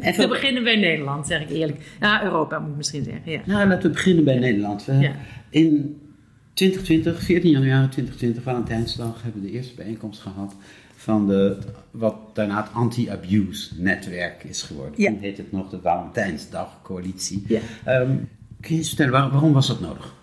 Even... 0.02 0.24
We 0.24 0.30
beginnen 0.30 0.64
bij 0.64 0.76
Nederland, 0.76 1.28
zeg 1.28 1.42
ik 1.42 1.50
eerlijk. 1.50 1.82
Ja, 2.00 2.24
Europa 2.24 2.60
moet 2.60 2.70
ik 2.70 2.78
misschien 2.78 3.04
zeggen. 3.04 3.32
Ja. 3.32 3.42
Nou, 3.46 3.68
laten 3.68 3.84
we 3.90 3.96
beginnen 3.96 4.24
bij 4.24 4.40
Nederland. 4.40 4.86
We, 4.86 5.12
In 5.50 6.02
2020, 6.54 7.24
14 7.24 7.52
januari 7.52 7.88
2020, 7.88 8.44
Valentijnsdag, 8.44 9.24
hebben 9.24 9.42
we 9.42 9.48
de 9.48 9.54
eerste 9.54 9.76
bijeenkomst 9.76 10.22
gehad 10.22 10.56
van 10.96 11.28
de, 11.28 11.58
wat 11.92 12.16
daarna 12.34 12.62
het 12.62 12.74
anti-abuse 12.74 13.70
netwerk 13.78 14.44
is 14.44 14.62
geworden. 14.62 15.06
Toen 15.06 15.18
heet 15.20 15.38
het 15.38 15.52
nog 15.52 15.70
de 15.70 15.80
Valentijnsdag 15.82 16.80
Coalitie. 16.84 17.44
Ja. 17.48 17.60
Um, 18.02 18.30
kun 18.60 18.72
je 18.72 18.78
eens 18.78 18.88
vertellen, 18.88 19.32
waarom 19.32 19.54
was 19.54 19.68
dat 19.68 19.80
nodig? 19.80 20.14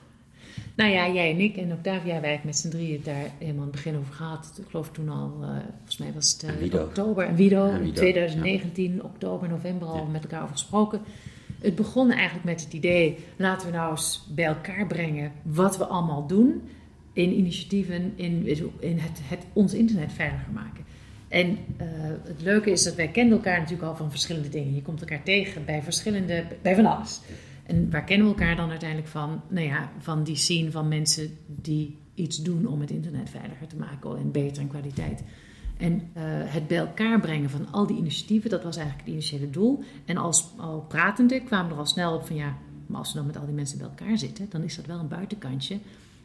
Nou 0.79 0.91
ja, 0.91 1.11
jij 1.11 1.31
en 1.31 1.41
ik 1.41 1.57
en 1.57 1.73
Octavia, 1.73 2.21
wij 2.21 2.41
met 2.45 2.57
z'n 2.57 2.69
drieën 2.69 3.01
daar 3.05 3.31
helemaal 3.39 3.53
in 3.53 3.61
het 3.61 3.71
begin 3.71 3.97
over 3.97 4.15
gehad. 4.15 4.59
Ik 4.59 4.71
geloof 4.71 4.91
toen 4.91 5.09
al, 5.09 5.39
uh, 5.43 5.49
volgens 5.77 5.97
mij 5.97 6.13
was 6.13 6.33
het 6.41 6.73
uh, 6.73 6.81
oktober 6.81 7.27
en 7.27 7.35
Wido, 7.35 7.71
in 7.71 7.93
2019, 7.93 9.05
oktober, 9.05 9.49
november 9.49 9.89
al 9.89 10.07
met 10.07 10.23
elkaar 10.23 10.43
over 10.43 10.53
gesproken. 10.53 11.01
Het 11.61 11.75
begon 11.75 12.11
eigenlijk 12.11 12.45
met 12.45 12.61
het 12.65 12.73
idee, 12.73 13.19
laten 13.37 13.67
we 13.67 13.77
nou 13.77 13.91
eens 13.91 14.27
bij 14.35 14.45
elkaar 14.45 14.87
brengen 14.87 15.33
wat 15.43 15.79
we 15.79 15.87
allemaal 15.87 16.27
doen 16.27 16.63
in 17.13 17.33
initiatieven 17.33 18.13
in, 18.15 18.47
in 18.81 18.99
het, 18.99 19.21
het 19.23 19.45
ons 19.53 19.75
internet 19.75 20.13
veiliger 20.13 20.53
maken. 20.53 20.85
En 21.29 21.49
uh, 21.51 21.87
het 22.25 22.43
leuke 22.43 22.71
is 22.71 22.83
dat 22.83 22.95
wij 22.95 23.09
kennen 23.09 23.35
elkaar 23.35 23.59
natuurlijk 23.59 23.89
al 23.89 23.97
van 23.97 24.11
verschillende 24.11 24.49
dingen. 24.49 24.75
Je 24.75 24.83
komt 24.83 25.01
elkaar 25.01 25.23
tegen 25.23 25.65
bij 25.65 25.83
verschillende, 25.83 26.45
bij 26.63 26.75
van 26.75 26.87
alles. 26.87 27.21
En 27.69 27.91
waar 27.91 28.05
kennen 28.05 28.27
we 28.27 28.33
elkaar 28.33 28.57
dan 28.57 28.71
uiteindelijk 28.71 29.09
van? 29.09 29.41
Nou 29.49 29.67
ja, 29.67 29.91
van 29.99 30.23
die 30.25 30.37
scene 30.37 30.71
van 30.71 30.89
mensen 30.89 31.37
die 31.47 31.99
iets 32.15 32.43
doen 32.43 32.67
om 32.67 32.81
het 32.81 32.91
internet 32.91 33.31
veiliger 33.31 33.67
te 33.67 33.77
maken 33.77 34.17
en 34.17 34.31
beter 34.31 34.63
in 34.63 34.69
kwaliteit. 34.69 35.23
En 35.77 35.93
uh, 35.93 36.23
het 36.25 36.67
bij 36.67 36.79
elkaar 36.79 37.21
brengen 37.21 37.51
van 37.51 37.73
al 37.73 37.87
die 37.87 37.97
initiatieven, 37.97 38.51
dat 38.51 38.63
was 38.63 38.77
eigenlijk 38.77 39.07
het 39.07 39.15
initiële 39.15 39.51
doel. 39.51 39.83
En 40.05 40.17
als 40.17 40.53
al 40.57 40.81
pratende 40.89 41.43
kwamen 41.43 41.73
er 41.73 41.79
al 41.79 41.87
snel 41.87 42.15
op 42.15 42.27
van 42.27 42.37
ja, 42.37 42.57
maar 42.87 42.99
als 42.99 43.13
we 43.13 43.19
dan 43.19 43.27
met 43.27 43.37
al 43.37 43.47
die 43.47 43.55
mensen 43.55 43.79
bij 43.79 43.87
elkaar 43.87 44.19
zitten, 44.19 44.47
dan 44.51 44.63
is 44.63 44.77
dat 44.77 44.87
wel 44.87 44.99
een 44.99 45.09
buitenkantje. 45.09 45.79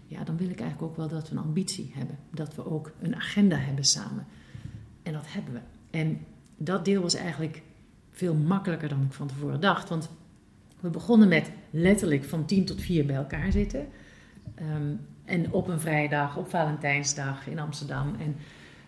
Ja, 0.08 0.24
dan 0.24 0.38
wil 0.38 0.50
ik 0.50 0.60
eigenlijk 0.60 0.92
ook 0.92 0.98
wel 0.98 1.08
dat 1.08 1.30
we 1.30 1.36
een 1.36 1.44
ambitie 1.44 1.92
hebben. 1.96 2.18
Dat 2.32 2.56
we 2.56 2.72
ook 2.72 2.92
een 3.02 3.16
agenda 3.16 3.56
hebben 3.56 3.86
samen. 3.86 4.26
En 5.04 5.14
dat 5.14 5.26
hebben 5.28 5.54
we. 5.54 5.60
En 5.98 6.20
dat 6.58 6.86
deel 6.86 7.02
was 7.02 7.14
eigenlijk 7.14 7.62
veel 8.10 8.34
makkelijker 8.34 8.90
dan 8.90 9.02
ik 9.02 9.14
van 9.14 9.28
tevoren 9.28 9.60
dacht. 9.60 9.90
Want 9.90 10.10
we 10.84 10.90
begonnen 10.90 11.28
met 11.28 11.52
letterlijk 11.70 12.24
van 12.24 12.46
tien 12.46 12.66
tot 12.66 12.82
vier 12.82 13.06
bij 13.06 13.16
elkaar 13.16 13.52
zitten. 13.52 13.88
Ehm, 14.56 14.96
en 15.26 15.52
op 15.52 15.68
een 15.68 15.80
vrijdag, 15.80 16.38
op 16.38 16.50
Valentijnsdag 16.50 17.48
in 17.48 17.60
Amsterdam. 17.60 18.16
En, 18.20 18.36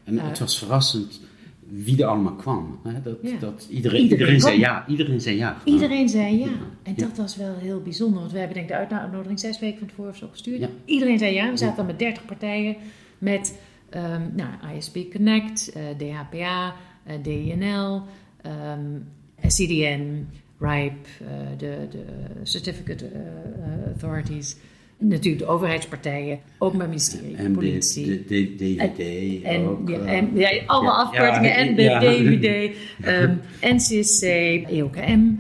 en 0.04 0.20
het 0.20 0.34
uh, 0.34 0.40
was 0.40 0.58
verrassend 0.58 1.22
wie 1.70 2.02
er 2.02 2.08
allemaal 2.08 2.36
kwam. 2.36 2.80
Hè? 2.84 3.02
Dat, 3.02 3.40
dat 3.40 3.68
iedereen, 3.70 4.02
iedereen, 4.02 4.40
zei 4.40 4.60
ja. 4.60 4.88
Iedereen 4.88 5.22
zei 5.22 5.38
ja. 5.38 5.58
Iedereen 5.64 6.10
zei 6.10 6.40
ja. 6.40 6.52
En 6.84 6.96
dat 6.96 7.18
was 7.18 7.36
wel 7.36 7.56
heel 7.56 7.82
bijzonder. 7.82 8.20
Want 8.20 8.32
we 8.32 8.38
hebben 8.38 8.56
denk 8.58 8.70
ik 8.70 8.90
de 8.90 9.00
uitnodiging 9.00 9.40
zes 9.40 9.60
weken 9.60 9.80
van 9.80 9.88
tevoren 9.88 10.12
of 10.12 10.18
zo 10.18 10.28
gestuurd. 10.28 10.70
Iedereen 10.86 11.18
zei 11.18 11.34
ja. 11.34 11.52
We 11.52 11.58
zaten 11.58 11.76
dan 11.76 11.86
met 11.86 12.00
dertig 12.00 12.26
partijen. 12.26 12.76
Met 13.18 13.60
um, 13.96 14.32
nou, 14.36 14.50
ISP 14.78 14.98
Connect, 15.12 15.76
uh, 15.76 15.90
eh, 15.90 15.98
DHPA, 15.98 16.76
uh, 17.08 17.14
DINL, 17.24 18.04
um, 18.46 19.08
CDN... 19.48 20.28
RIPE, 20.70 21.10
uh, 21.22 21.28
de, 21.58 21.88
de 21.92 22.06
Certificate 22.44 23.06
uh, 23.06 23.86
Authorities. 23.88 24.56
Natuurlijk 24.98 25.46
de 25.46 25.50
overheidspartijen, 25.50 26.40
openbaar 26.58 26.88
ministerie, 26.88 27.36
en 27.36 27.52
politie. 27.52 28.06
De, 28.06 28.24
de, 28.26 28.56
DVD 28.56 29.44
en, 29.44 29.66
ook. 29.66 29.90
Ja, 29.90 30.00
en, 30.06 30.36
ja, 30.36 30.50
alle 30.66 30.86
ja, 30.86 30.92
afkortingen. 30.92 31.50
Ja, 31.50 31.56
en 31.56 31.76
de 31.76 31.82
ja. 31.82 32.00
DVD, 32.00 32.76
um, 33.06 33.42
NCSC, 33.62 34.24
EOKM. 34.70 35.32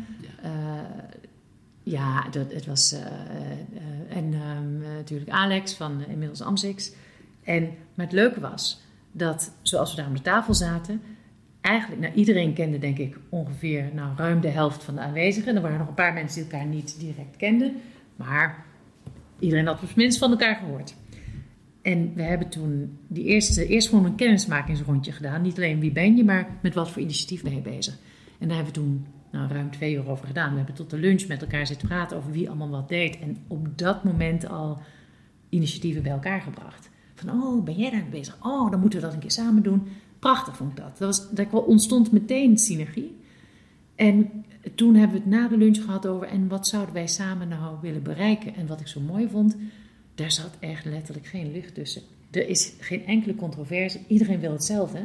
ja, 1.83 2.29
dat, 2.31 2.53
het 2.53 2.65
was... 2.65 2.93
Uh, 2.93 2.99
uh, 2.99 4.17
en 4.17 4.33
um, 4.33 4.81
natuurlijk 4.95 5.29
Alex 5.29 5.73
van 5.73 6.03
inmiddels 6.07 6.41
Amsix. 6.41 6.91
En, 7.43 7.69
maar 7.93 8.05
het 8.05 8.15
leuke 8.15 8.39
was 8.39 8.81
dat, 9.11 9.51
zoals 9.61 9.89
we 9.89 9.95
daar 9.97 10.05
aan 10.05 10.13
de 10.13 10.21
tafel 10.21 10.53
zaten 10.53 11.01
eigenlijk, 11.65 12.01
nou, 12.01 12.13
iedereen 12.13 12.53
kende 12.53 12.77
denk 12.77 12.97
ik 12.97 13.17
ongeveer 13.29 13.89
nou, 13.93 14.15
ruim 14.17 14.41
de 14.41 14.49
helft 14.49 14.83
van 14.83 14.95
de 14.95 15.01
aanwezigen. 15.01 15.55
Er 15.55 15.61
waren 15.61 15.77
nog 15.77 15.87
een 15.87 15.93
paar 15.93 16.13
mensen 16.13 16.43
die 16.43 16.51
elkaar 16.51 16.67
niet 16.67 16.99
direct 16.99 17.37
kenden, 17.37 17.75
maar 18.15 18.65
iedereen 19.39 19.65
had 19.65 19.83
op 19.83 19.95
minst 19.95 20.17
van 20.17 20.31
elkaar 20.31 20.55
gehoord. 20.55 20.95
En 21.81 22.13
we 22.15 22.23
hebben 22.23 22.49
toen 22.49 22.97
die 23.07 23.23
eerste, 23.23 23.67
eerst 23.67 23.89
gewoon 23.89 24.05
een 24.05 24.15
kennismakingsrondje 24.15 25.11
gedaan. 25.11 25.41
Niet 25.41 25.57
alleen 25.57 25.79
wie 25.79 25.91
ben 25.91 26.17
je, 26.17 26.23
maar 26.23 26.47
met 26.61 26.73
wat 26.73 26.91
voor 26.91 27.01
initiatief 27.01 27.43
ben 27.43 27.55
je 27.55 27.61
bezig. 27.61 27.97
En 28.39 28.47
daar 28.47 28.55
hebben 28.55 28.73
we 28.73 28.79
toen 28.79 29.05
nou, 29.31 29.51
ruim 29.51 29.71
twee 29.71 29.93
uur 29.93 30.09
over 30.09 30.27
gedaan. 30.27 30.49
We 30.49 30.57
hebben 30.57 30.75
tot 30.75 30.89
de 30.89 30.97
lunch 30.97 31.27
met 31.27 31.41
elkaar 31.41 31.67
zitten 31.67 31.87
praten 31.87 32.17
over 32.17 32.31
wie 32.31 32.47
allemaal 32.47 32.69
wat 32.69 32.89
deed. 32.89 33.19
En 33.19 33.37
op 33.47 33.77
dat 33.77 34.03
moment 34.03 34.47
al 34.49 34.81
initiatieven 35.49 36.03
bij 36.03 36.11
elkaar 36.11 36.41
gebracht. 36.41 36.89
Van, 37.15 37.29
oh, 37.29 37.63
ben 37.63 37.75
jij 37.75 37.91
daar 37.91 38.05
bezig? 38.09 38.37
Oh, 38.41 38.71
dan 38.71 38.79
moeten 38.79 38.99
we 38.99 39.05
dat 39.05 39.13
een 39.13 39.21
keer 39.21 39.31
samen 39.31 39.63
doen. 39.63 39.87
Prachtig 40.25 40.55
vond 40.55 40.71
ik 40.71 40.77
dat. 40.77 40.97
Dat, 40.97 41.07
was, 41.07 41.29
dat 41.29 41.65
ontstond 41.65 42.11
meteen 42.11 42.57
synergie. 42.57 43.15
En 43.95 44.45
toen 44.75 44.95
hebben 44.95 45.17
we 45.17 45.23
het 45.23 45.31
na 45.31 45.47
de 45.47 45.57
lunch 45.57 45.83
gehad 45.83 46.07
over 46.07 46.27
en 46.27 46.47
wat 46.47 46.67
zouden 46.67 46.93
wij 46.93 47.07
samen 47.07 47.47
nou 47.47 47.77
willen 47.81 48.03
bereiken. 48.03 48.55
En 48.55 48.67
wat 48.67 48.79
ik 48.79 48.87
zo 48.87 48.99
mooi 48.99 49.27
vond, 49.29 49.55
daar 50.15 50.31
zat 50.31 50.57
echt 50.59 50.85
letterlijk 50.85 51.27
geen 51.27 51.51
lucht 51.51 51.73
tussen. 51.73 52.01
Er 52.31 52.47
is 52.47 52.73
geen 52.79 53.05
enkele 53.05 53.35
controverse. 53.35 53.99
Iedereen 54.07 54.39
wil 54.39 54.51
hetzelfde. 54.51 54.99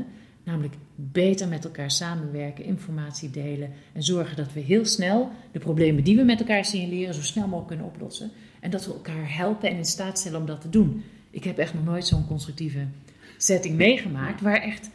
Namelijk 0.45 0.75
beter 0.95 1.49
met 1.49 1.65
elkaar 1.65 1.91
samenwerken, 1.91 2.65
informatie 2.65 3.31
delen 3.31 3.71
en 3.93 4.03
zorgen 4.03 4.37
dat 4.37 4.53
we 4.53 4.61
heel 4.61 4.85
snel 4.85 5.31
de 5.53 5.59
problemen 5.59 6.05
die 6.05 6.17
we 6.17 6.23
met 6.23 6.41
elkaar 6.41 6.65
signaleren 6.65 7.15
zo 7.15 7.23
snel 7.23 7.45
mogelijk 7.45 7.69
kunnen 7.69 7.87
oplossen. 7.87 8.31
En 8.61 8.71
dat 8.71 8.87
we 8.87 8.93
elkaar 8.93 9.37
helpen 9.37 9.71
en 9.71 9.77
in 9.77 9.85
staat 9.85 10.19
stellen 10.19 10.41
om 10.41 10.47
dat 10.47 10.61
te 10.61 10.71
doen. 10.71 11.03
Ik 11.31 11.45
heb 11.45 11.59
echt 11.59 11.75
nog 11.75 11.85
nooit 11.85 12.07
zo'n 12.07 12.27
constructieve 12.27 12.87
setting 13.37 13.77
meegemaakt 13.77 14.41
waar 14.41 14.63
echt 14.63 14.91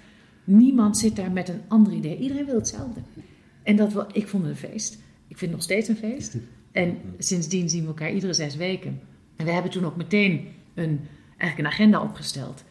Niemand 0.46 0.98
zit 0.98 1.16
daar 1.16 1.32
met 1.32 1.50
een 1.50 1.62
ander 1.68 1.94
idee. 1.94 2.18
Iedereen 2.18 2.46
wil 2.46 2.56
hetzelfde. 2.56 3.02
En 3.64 3.76
dat 3.76 4.06
ik 4.12 4.28
vond 4.28 4.44
het 4.44 4.52
een 4.52 4.70
feest. 4.70 4.94
Ik 5.28 5.38
vind 5.38 5.40
het 5.40 5.52
nog 5.52 5.64
steeds 5.64 5.88
een 5.88 5.96
feest. 5.96 6.38
En 6.72 6.98
sindsdien 7.18 7.70
zien 7.70 7.82
we 7.82 7.88
elkaar 7.88 8.12
iedere 8.12 8.34
zes 8.34 8.56
weken. 8.56 9.00
En 9.36 9.46
we 9.46 9.52
hebben 9.52 9.72
toen 9.72 9.86
ook 9.86 9.96
meteen 9.96 10.48
een, 10.74 11.00
eigenlijk 11.38 11.58
een 11.58 11.74
agenda 11.74 12.02
opgesteld. 12.02 12.64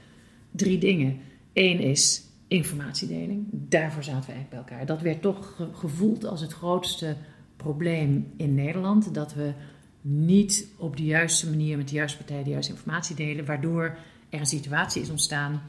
Drie 0.50 0.78
dingen. 0.78 1.18
Eén 1.52 1.78
is 1.78 2.22
informatiedeling. 2.48 3.46
Daarvoor 3.50 4.04
zaten 4.04 4.26
we 4.26 4.32
eigenlijk 4.32 4.50
bij 4.50 4.76
elkaar. 4.76 4.86
Dat 4.86 5.02
werd 5.02 5.22
toch 5.22 5.68
gevoeld 5.72 6.24
als 6.24 6.40
het 6.40 6.52
grootste 6.52 7.16
probleem 7.56 8.32
in 8.36 8.54
Nederland. 8.54 9.14
Dat 9.14 9.34
we 9.34 9.52
niet 10.00 10.68
op 10.78 10.96
de 10.96 11.04
juiste 11.04 11.50
manier 11.50 11.76
met 11.76 11.88
de 11.88 11.94
juiste 11.94 12.18
partij 12.18 12.42
de 12.42 12.50
juiste 12.50 12.72
informatie 12.72 13.16
delen. 13.16 13.44
Waardoor 13.44 13.98
er 14.28 14.40
een 14.40 14.46
situatie 14.46 15.02
is 15.02 15.10
ontstaan. 15.10 15.62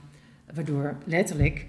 Waardoor 0.54 0.98
letterlijk 1.06 1.66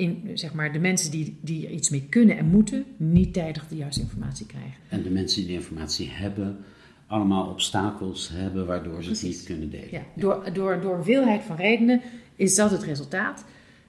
in, 0.00 0.30
zeg 0.34 0.54
maar, 0.54 0.72
de 0.72 0.78
mensen 0.78 1.10
die, 1.10 1.38
die 1.40 1.66
er 1.66 1.72
iets 1.72 1.90
mee 1.90 2.06
kunnen 2.08 2.38
en 2.38 2.46
moeten, 2.46 2.84
niet 2.96 3.32
tijdig 3.32 3.68
de 3.68 3.76
juiste 3.76 4.00
informatie 4.00 4.46
krijgen. 4.46 4.74
En 4.88 5.02
de 5.02 5.10
mensen 5.10 5.40
die 5.40 5.46
de 5.46 5.56
informatie 5.56 6.08
hebben, 6.10 6.56
allemaal 7.06 7.50
obstakels 7.50 8.30
hebben 8.32 8.66
waardoor 8.66 9.02
ze 9.02 9.10
het 9.10 9.22
niet 9.22 9.42
kunnen 9.44 9.70
delen. 9.70 9.88
Ja, 9.90 10.02
Door, 10.16 10.50
door, 10.52 10.80
door 10.80 10.96
een 10.96 11.04
veelheid 11.04 11.42
van 11.42 11.56
redenen 11.56 12.00
is 12.36 12.54
dat 12.54 12.70
het 12.70 12.82
resultaat. 12.82 13.44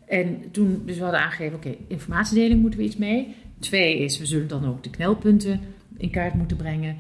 En 0.08 0.52
toen, 0.52 0.82
dus 0.86 0.98
we 0.98 1.04
hadden 1.04 1.22
aangegeven, 1.22 1.56
oké, 1.58 1.76
informatiedeling 1.88 2.62
moeten 2.62 2.80
we 2.80 2.86
iets 2.86 2.98
mee. 2.98 3.36
Twee 3.60 4.00
is, 4.00 4.20
we 4.20 4.26
zullen 4.26 4.48
dan 4.48 4.66
ook 4.66 4.84
de 4.84 4.90
knelpunten 4.90 5.60
in 5.98 6.10
kaart 6.10 6.34
moeten 6.34 6.58
brengen. 6.58 6.98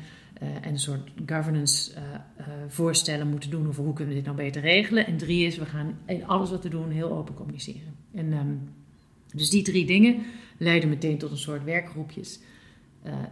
en 0.62 0.70
een 0.72 0.80
soort 0.80 1.12
governance 1.25 1.91
voorstellen 2.68 3.27
moeten 3.27 3.50
doen 3.50 3.68
over 3.68 3.84
hoe 3.84 3.94
kunnen 3.94 4.13
we 4.13 4.20
dit 4.22 4.30
nou 4.30 4.44
beter 4.44 4.62
regelen. 4.62 5.06
En 5.06 5.18
drie 5.18 5.46
is, 5.46 5.58
we 5.58 5.65
gaan 5.65 5.98
in 6.06 6.27
alles 6.27 6.50
wat 6.50 6.63
we 6.63 6.70
doen 6.70 6.89
heel 6.89 7.12
open 7.12 7.34
communiceren. 7.34 7.96
En, 8.13 8.34
ehm, 8.34 8.48
dus 9.34 9.50
die 9.50 9.64
drie 9.64 9.86
dingen 9.86 10.26
leiden 10.58 10.90
meteen 10.90 11.18
tot 11.18 11.32
een 11.32 11.38
soort 11.38 11.64
werkgroepjes. 11.64 12.40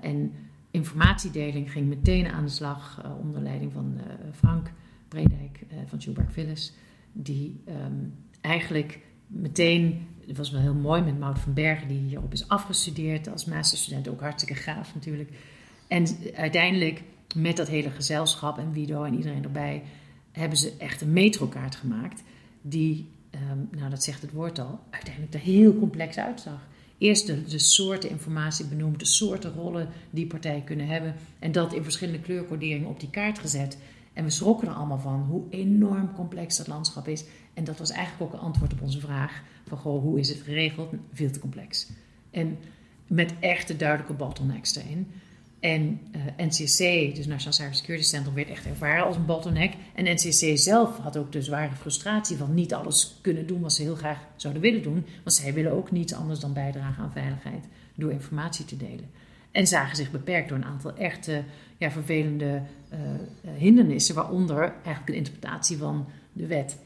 en 0.01 0.33
informatiedeling 0.71 1.71
ging 1.71 1.87
meteen 1.87 2.27
aan 2.27 2.45
de 2.45 2.51
slag 2.51 3.03
onder 3.21 3.41
leiding 3.41 3.71
van 3.71 3.97
Frank 4.33 4.71
Bredijk 5.07 5.59
van 5.87 6.01
Schubert 6.01 6.31
Phyllis. 6.31 6.73
Die 7.11 7.61
ehm, 7.65 7.93
eigenlijk 8.41 8.99
meteen, 9.27 10.07
het 10.27 10.37
was 10.37 10.51
wel 10.51 10.61
heel 10.61 10.73
mooi 10.73 11.01
met 11.01 11.19
Maud 11.19 11.39
van 11.39 11.53
Bergen, 11.53 11.87
die 11.87 11.99
hierop 11.99 12.33
is 12.33 12.47
afgestudeerd 12.47 13.29
als 13.29 13.45
masterstudent, 13.45 14.07
ook 14.07 14.21
hartstikke 14.21 14.61
gaaf 14.61 14.93
natuurlijk. 14.93 15.29
En 15.87 16.05
uiteindelijk 16.35 17.03
met 17.35 17.57
dat 17.57 17.67
hele 17.67 17.89
gezelschap 17.89 18.57
en 18.57 18.71
Wido 18.71 19.03
en 19.03 19.15
iedereen 19.15 19.43
erbij, 19.43 19.83
hebben 20.31 20.57
ze 20.57 20.73
echt 20.77 21.01
een 21.01 21.13
metrokaart 21.13 21.75
gemaakt 21.75 22.23
die, 22.61 23.09
um, 23.33 23.69
nou 23.71 23.89
dat 23.89 24.03
zegt 24.03 24.21
het 24.21 24.31
woord 24.31 24.59
al, 24.59 24.79
uiteindelijk 24.89 25.33
er 25.33 25.39
heel 25.39 25.77
complex 25.77 26.17
uitzag. 26.17 26.67
Eerst 26.97 27.27
de, 27.27 27.43
de, 27.43 27.59
soorten 27.59 28.09
informatie 28.09 28.65
benoemd, 28.65 28.99
de 28.99 29.05
soorten 29.05 29.53
rollen 29.53 29.89
die 30.09 30.27
partijen 30.27 30.63
kunnen 30.63 30.87
hebben. 30.87 31.15
En 31.39 31.51
dat 31.51 31.73
in 31.73 31.83
verschillende 31.83 32.19
kleurcoderingen 32.19 32.89
op 32.89 32.99
die 32.99 33.09
kaart 33.09 33.39
gezet. 33.39 33.77
En 34.13 34.23
we 34.23 34.29
schrokken 34.29 34.67
er 34.67 34.73
allemaal 34.73 34.99
van 34.99 35.21
hoe 35.29 35.43
enorm 35.49 36.13
complex 36.13 36.57
dat 36.57 36.67
landschap 36.67 37.07
is. 37.07 37.23
En 37.53 37.63
dat 37.63 37.77
was 37.77 37.91
eigenlijk 37.91 38.21
ook 38.21 38.39
een 38.39 38.45
antwoord 38.45 38.73
op 38.73 38.81
onze 38.81 38.99
vraag 38.99 39.41
van 39.67 39.77
goh, 39.77 40.01
hoe 40.01 40.19
is 40.19 40.29
het 40.29 40.41
geregeld? 40.41 40.93
Veel 41.13 41.31
te 41.31 41.39
complex. 41.39 41.89
En 42.31 42.57
met 43.07 43.33
echte 43.39 43.75
duidelijke 43.75 44.13
bottlenecks 44.13 44.75
erin. 44.75 45.07
En 45.59 45.99
eh, 46.11 46.45
NCC, 46.45 47.15
dus 47.15 47.25
National 47.25 47.53
Cyber 47.53 47.75
Security 47.75 48.05
Center, 48.05 48.33
werd 48.33 48.49
echt 48.49 48.65
ervaren 48.65 49.05
als 49.05 49.15
een 49.15 49.25
bottleneck. 49.25 49.73
En 49.95 50.03
NCC 50.03 50.57
zelf 50.57 50.97
had 50.97 51.17
ook 51.17 51.31
de 51.31 51.41
zware 51.41 51.75
frustratie 51.75 52.37
van 52.37 52.53
niet 52.53 52.73
alles 52.73 53.17
kunnen 53.21 53.47
doen 53.47 53.61
wat 53.61 53.73
ze 53.73 53.81
heel 53.81 53.95
graag 53.95 54.19
zouden 54.35 54.61
willen 54.61 54.83
doen. 54.83 55.05
Want 55.23 55.35
zij 55.35 55.53
willen 55.53 55.71
ook 55.71 55.91
niets 55.91 56.13
anders 56.13 56.39
dan 56.39 56.53
bijdragen 56.53 57.03
aan 57.03 57.11
veiligheid 57.11 57.65
door 57.95 58.11
informatie 58.11 58.65
te 58.65 58.77
delen. 58.77 59.09
En 59.51 59.67
zagen 59.67 59.95
zich 59.95 60.11
beperkt 60.11 60.49
door 60.49 60.57
een 60.57 60.65
aantal 60.65 60.97
echte 60.97 61.43
ja, 61.77 61.91
vervelende 61.91 62.61
uh, 62.93 62.99
hindernissen, 63.57 64.15
waaronder 64.15 64.61
eigenlijk 64.61 65.05
de 65.05 65.15
interpretatie 65.15 65.77
van 65.77 66.07
de 66.33 66.47
wet 66.47 66.77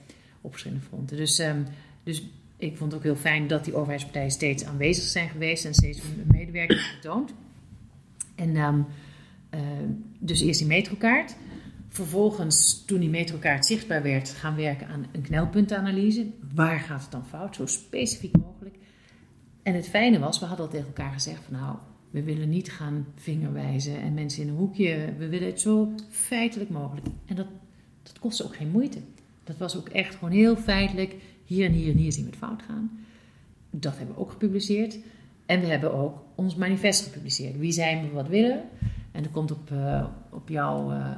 op 0.42 0.51
verschillende 0.51 0.84
fronten. 0.86 1.18
Dus, 1.18 1.39
um, 1.39 1.65
dus 2.03 2.24
ik 2.58 2.77
vond 2.77 2.92
het 2.92 3.00
ook 3.00 3.06
heel 3.06 3.15
fijn 3.15 3.48
dat 3.48 3.65
die 3.65 3.75
overheidspartijen 3.75 4.32
steeds 4.32 4.65
aanwezig 4.65 5.03
zijn 5.03 5.30
geweest 5.30 5.65
en 5.65 5.74
steeds 5.74 6.01
hun 6.01 6.27
medewerking 6.32 6.80
getoond. 6.80 7.34
En 8.35 8.55
um, 8.55 8.85
dus 10.19 10.41
eerst 10.41 10.59
die 10.59 10.67
metrokaart. 10.67 11.35
Vervolgens, 11.89 12.85
toen 12.85 12.99
die 12.99 13.09
metrokaart 13.09 13.65
zichtbaar 13.65 14.03
werd, 14.03 14.29
gaan 14.29 14.55
werken 14.55 14.87
aan 14.87 15.05
een 15.11 15.21
knelpuntenanalyse. 15.21 16.27
Waar 16.53 16.79
gaat 16.79 17.01
het 17.01 17.11
dan 17.11 17.25
fout? 17.25 17.55
Zo 17.55 17.65
specifiek 17.65 18.37
mogelijk. 18.37 18.75
En 19.63 19.73
het 19.73 19.87
fijne 19.87 20.19
was, 20.19 20.39
we 20.39 20.45
hadden 20.45 20.65
al 20.65 20.71
tegen 20.71 20.87
elkaar 20.87 21.11
gezegd 21.11 21.43
van 21.43 21.53
nou, 21.53 21.77
we 22.09 22.23
willen 22.23 22.49
niet 22.49 22.71
gaan 22.71 23.05
vingerwijzen 23.15 24.01
en 24.01 24.13
mensen 24.13 24.43
in 24.43 24.49
een 24.49 24.55
hoekje. 24.55 25.13
We 25.17 25.27
willen 25.27 25.47
het 25.47 25.61
zo 25.61 25.93
feitelijk 26.09 26.69
mogelijk. 26.69 27.07
En 27.25 27.35
dat, 27.35 27.47
dat 28.03 28.19
kostte 28.19 28.43
ook 28.43 28.55
geen 28.55 28.71
moeite. 28.71 28.99
Dat 29.43 29.57
was 29.57 29.77
ook 29.77 29.89
echt 29.89 30.15
gewoon 30.15 30.33
heel 30.33 30.55
feitelijk. 30.55 31.15
Hier 31.45 31.65
en 31.65 31.71
hier 31.71 31.91
en 31.91 31.97
hier 31.97 32.11
zien 32.11 32.23
we 32.23 32.29
het 32.29 32.39
fout 32.39 32.61
gaan. 32.61 33.05
Dat 33.69 33.97
hebben 33.97 34.15
we 34.15 34.21
ook 34.21 34.31
gepubliceerd. 34.31 34.97
En 35.53 35.60
we 35.60 35.67
hebben 35.67 35.93
ook 35.93 36.24
ons 36.36 36.55
manifest 36.55 37.03
gepubliceerd. 37.03 37.57
Wie 37.57 37.72
zijn 37.72 38.01
we, 38.01 38.13
wat 38.13 38.27
willen. 38.27 38.63
En 39.12 39.24
er 39.24 39.29
komt 39.29 39.51
op, 39.51 39.69
uh, 39.72 40.05
op 40.29 40.50
jouw, 40.50 40.91
uh, 40.91 41.12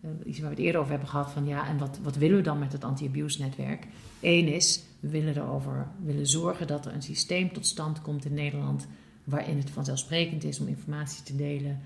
uh, 0.00 0.10
iets 0.24 0.38
waar 0.38 0.48
we 0.48 0.54
het 0.54 0.64
eerder 0.64 0.80
over 0.80 0.90
hebben 0.90 1.08
gehad, 1.08 1.30
van 1.30 1.46
ja, 1.46 1.68
en 1.68 1.78
wat, 1.78 1.98
wat 2.02 2.16
willen 2.16 2.36
we 2.36 2.42
dan 2.42 2.58
met 2.58 2.72
het 2.72 2.84
anti-abuse 2.84 3.42
netwerk? 3.42 3.86
Eén 4.20 4.48
is, 4.48 4.82
we 5.00 5.08
willen 5.08 5.36
erover 5.36 5.86
willen 6.04 6.26
zorgen 6.26 6.66
dat 6.66 6.86
er 6.86 6.94
een 6.94 7.02
systeem 7.02 7.52
tot 7.52 7.66
stand 7.66 8.02
komt 8.02 8.24
in 8.24 8.34
Nederland 8.34 8.86
waarin 9.24 9.56
het 9.56 9.70
vanzelfsprekend 9.70 10.44
is 10.44 10.60
om 10.60 10.68
informatie 10.68 11.22
te 11.22 11.36
delen, 11.36 11.80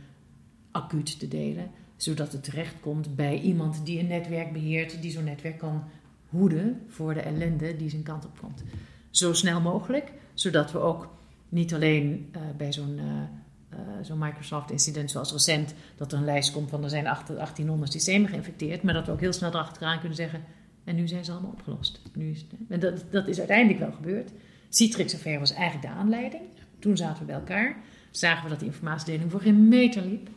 acuut 0.70 1.18
te 1.18 1.28
delen, 1.28 1.70
zodat 1.96 2.32
het 2.32 2.44
terechtkomt 2.44 3.16
bij 3.16 3.40
iemand 3.40 3.84
die 3.84 3.98
een 3.98 4.06
netwerk 4.06 4.52
beheert, 4.52 5.02
die 5.02 5.10
zo'n 5.10 5.24
netwerk 5.24 5.58
kan 5.58 5.82
hoeden 6.28 6.82
voor 6.88 7.14
de 7.14 7.20
ellende 7.20 7.76
die 7.76 7.90
zijn 7.90 8.02
kant 8.02 8.24
op 8.24 8.38
komt. 8.40 8.62
Zo 9.10 9.32
snel 9.32 9.60
mogelijk, 9.60 10.12
zodat 10.34 10.72
we 10.72 10.78
ook 10.78 11.16
niet 11.48 11.74
alleen 11.74 12.30
uh, 12.36 12.42
bij 12.56 12.72
zo'n 12.72 12.98
uh, 12.98 13.78
zo'n 14.02 14.18
Microsoft-incident 14.18 15.10
zoals 15.10 15.32
recent, 15.32 15.74
dat 15.96 16.12
er 16.12 16.18
een 16.18 16.24
lijst 16.24 16.52
komt 16.52 16.70
van 16.70 16.84
er 16.84 16.90
zijn 16.90 17.04
1800 17.04 17.92
systemen 17.92 18.28
geïnfecteerd, 18.28 18.82
maar 18.82 18.94
dat 18.94 19.06
we 19.06 19.12
ook 19.12 19.20
heel 19.20 19.32
snel 19.32 19.50
erachteraan 19.50 19.98
kunnen 19.98 20.16
zeggen, 20.16 20.44
en 20.84 20.96
nu 20.96 21.08
zijn 21.08 21.24
ze 21.24 21.32
allemaal 21.32 21.50
opgelost. 21.50 22.00
Nu 22.14 22.30
is 22.30 22.46
en 22.68 22.80
dat, 22.80 23.04
dat 23.10 23.28
is 23.28 23.38
uiteindelijk 23.38 23.78
wel 23.78 23.92
gebeurd. 23.92 24.30
Citrix 24.68 25.14
Affair 25.14 25.38
was 25.38 25.52
eigenlijk 25.52 25.94
de 25.94 26.00
aanleiding. 26.00 26.42
Toen 26.78 26.96
zaten 26.96 27.18
we 27.18 27.24
bij 27.24 27.34
elkaar, 27.34 27.76
zagen 28.10 28.42
we 28.44 28.48
dat 28.48 28.60
de 28.60 28.66
informatiedeling 28.66 29.30
voor 29.30 29.40
geen 29.40 29.68
meter 29.68 30.02
liep. 30.02 30.28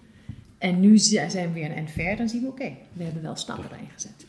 En 0.58 0.80
nu 0.80 0.97
zijn 0.97 1.30
we 1.30 1.52
weer 1.54 1.65
een 1.65 1.76
eind 1.76 1.91
verder 1.91 2.19
en 2.19 2.30
zien 2.30 2.41
we, 2.41 2.47
oké, 2.47 2.78
we 2.93 3.04
hebben 3.04 3.21
wel 3.21 3.36
stappen 3.36 3.71
erin 3.71 3.89
gezet. 3.93 4.26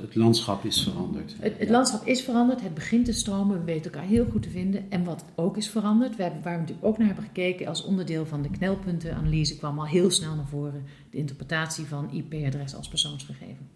Het 0.00 0.14
landschap 0.14 0.64
is 0.64 0.82
veranderd. 0.82 1.34
Het, 1.38 1.58
het 1.58 1.68
landschap 1.68 2.06
is 2.06 2.22
veranderd, 2.22 2.62
het 2.62 2.74
begint 2.74 3.04
te 3.04 3.12
stromen, 3.12 3.58
we 3.58 3.64
weten 3.64 3.92
elkaar 3.92 4.08
heel 4.08 4.26
goed 4.30 4.42
te 4.42 4.50
vinden. 4.50 4.90
En 4.90 5.04
wat 5.04 5.24
ook 5.34 5.56
is 5.56 5.68
veranderd, 5.68 6.16
we 6.16 6.22
hebben, 6.22 6.42
waar 6.42 6.52
we 6.52 6.60
natuurlijk 6.60 6.86
ook 6.86 6.98
naar 6.98 7.06
hebben 7.06 7.24
gekeken 7.24 7.66
als 7.66 7.84
onderdeel 7.84 8.26
van 8.26 8.42
de 8.42 8.50
knelpuntenanalyse, 8.50 9.56
kwam 9.56 9.78
al 9.78 9.86
heel 9.86 10.10
snel 10.10 10.34
naar 10.34 10.46
voren 10.46 10.84
de 11.10 11.16
interpretatie 11.16 11.84
van 11.84 12.10
IP-adres 12.12 12.74
als 12.74 12.88
persoonsgegeven. 12.88 13.68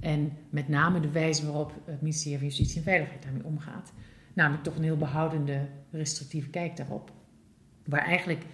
En 0.00 0.32
met 0.50 0.68
name 0.68 1.00
de 1.00 1.10
wijze 1.10 1.44
waarop 1.44 1.72
het 1.84 2.00
ministerie 2.00 2.38
van 2.38 2.46
Justitie 2.46 2.76
en 2.76 2.82
Veiligheid 2.82 3.22
daarmee 3.22 3.44
omgaat. 3.44 3.92
Namelijk 4.32 4.62
toch 4.64 4.76
een 4.76 4.82
heel 4.82 4.96
behoudende, 4.96 5.68
restrictieve 5.90 6.48
kijk 6.48 6.76
daarop. 6.76 7.12
Waar 7.84 8.04
eigenlijk 8.04 8.46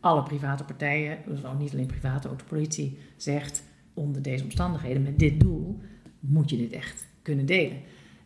alle 0.00 0.22
private 0.22 0.64
partijen, 0.64 1.18
dus 1.26 1.44
ook 1.44 1.58
niet 1.58 1.72
alleen 1.72 1.86
private, 1.86 2.28
ook 2.28 2.38
de 2.38 2.44
politie, 2.44 2.98
zegt 3.16 3.62
onder 3.94 4.22
deze 4.22 4.44
omstandigheden, 4.44 5.02
met 5.02 5.18
dit 5.18 5.40
doel, 5.40 5.80
moet 6.20 6.50
je 6.50 6.56
dit 6.56 6.72
echt 6.72 7.06
kunnen 7.22 7.46
delen. 7.46 7.80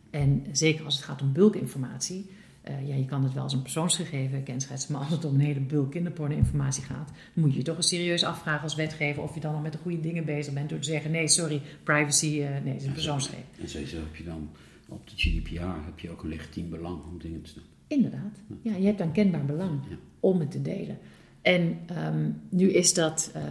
En 0.09 0.45
zeker 0.51 0.85
als 0.85 0.95
het 0.95 1.03
gaat 1.03 1.21
om 1.21 1.33
bulkinformatie, 1.33 2.29
uh, 2.69 2.87
ja, 2.87 2.95
je 2.95 3.05
kan 3.05 3.23
het 3.23 3.33
wel 3.33 3.43
als 3.43 3.53
een 3.53 3.61
persoonsgegeven 3.61 4.43
kenschetsen, 4.43 4.91
maar 4.91 5.01
als 5.01 5.11
het 5.11 5.25
om 5.25 5.33
een 5.33 5.39
hele 5.39 5.59
bulk 5.59 5.91
kinderporno-informatie 5.91 6.83
gaat, 6.83 7.11
moet 7.33 7.51
je 7.51 7.57
je 7.57 7.63
toch 7.63 7.75
eens 7.75 7.87
serieus 7.87 8.23
afvragen 8.23 8.63
als 8.63 8.75
wetgever 8.75 9.23
of 9.23 9.33
je 9.33 9.39
dan 9.39 9.55
al 9.55 9.61
met 9.61 9.71
de 9.71 9.77
goede 9.77 9.99
dingen 9.99 10.25
bezig 10.25 10.53
bent 10.53 10.69
door 10.69 10.79
te 10.79 10.89
zeggen: 10.89 11.11
nee, 11.11 11.27
sorry, 11.27 11.61
privacy, 11.83 12.25
uh, 12.25 12.49
nee, 12.63 12.73
het 12.73 12.81
is 12.81 12.87
een 12.87 12.93
persoonsgegeven. 12.93 13.47
En 13.61 13.69
sowieso 13.69 13.97
heb 13.97 14.15
je 14.15 14.23
dan 14.23 14.49
op 14.87 15.09
de 15.09 15.15
GDPR 15.15 15.85
heb 15.85 15.99
je 15.99 16.09
ook 16.09 16.23
een 16.23 16.29
legitiem 16.29 16.69
belang 16.69 17.03
om 17.03 17.19
dingen 17.19 17.41
te 17.41 17.53
doen. 17.53 17.63
Inderdaad. 17.87 18.41
Ja, 18.61 18.75
je 18.75 18.85
hebt 18.85 18.97
dan 18.97 19.11
kenbaar 19.11 19.45
belang 19.45 19.79
om 20.19 20.39
het 20.39 20.51
te 20.51 20.61
delen. 20.61 20.97
En 21.41 21.77
um, 22.05 22.41
nu 22.49 22.71
is 22.71 22.93
dat, 22.93 23.31
uh, 23.35 23.43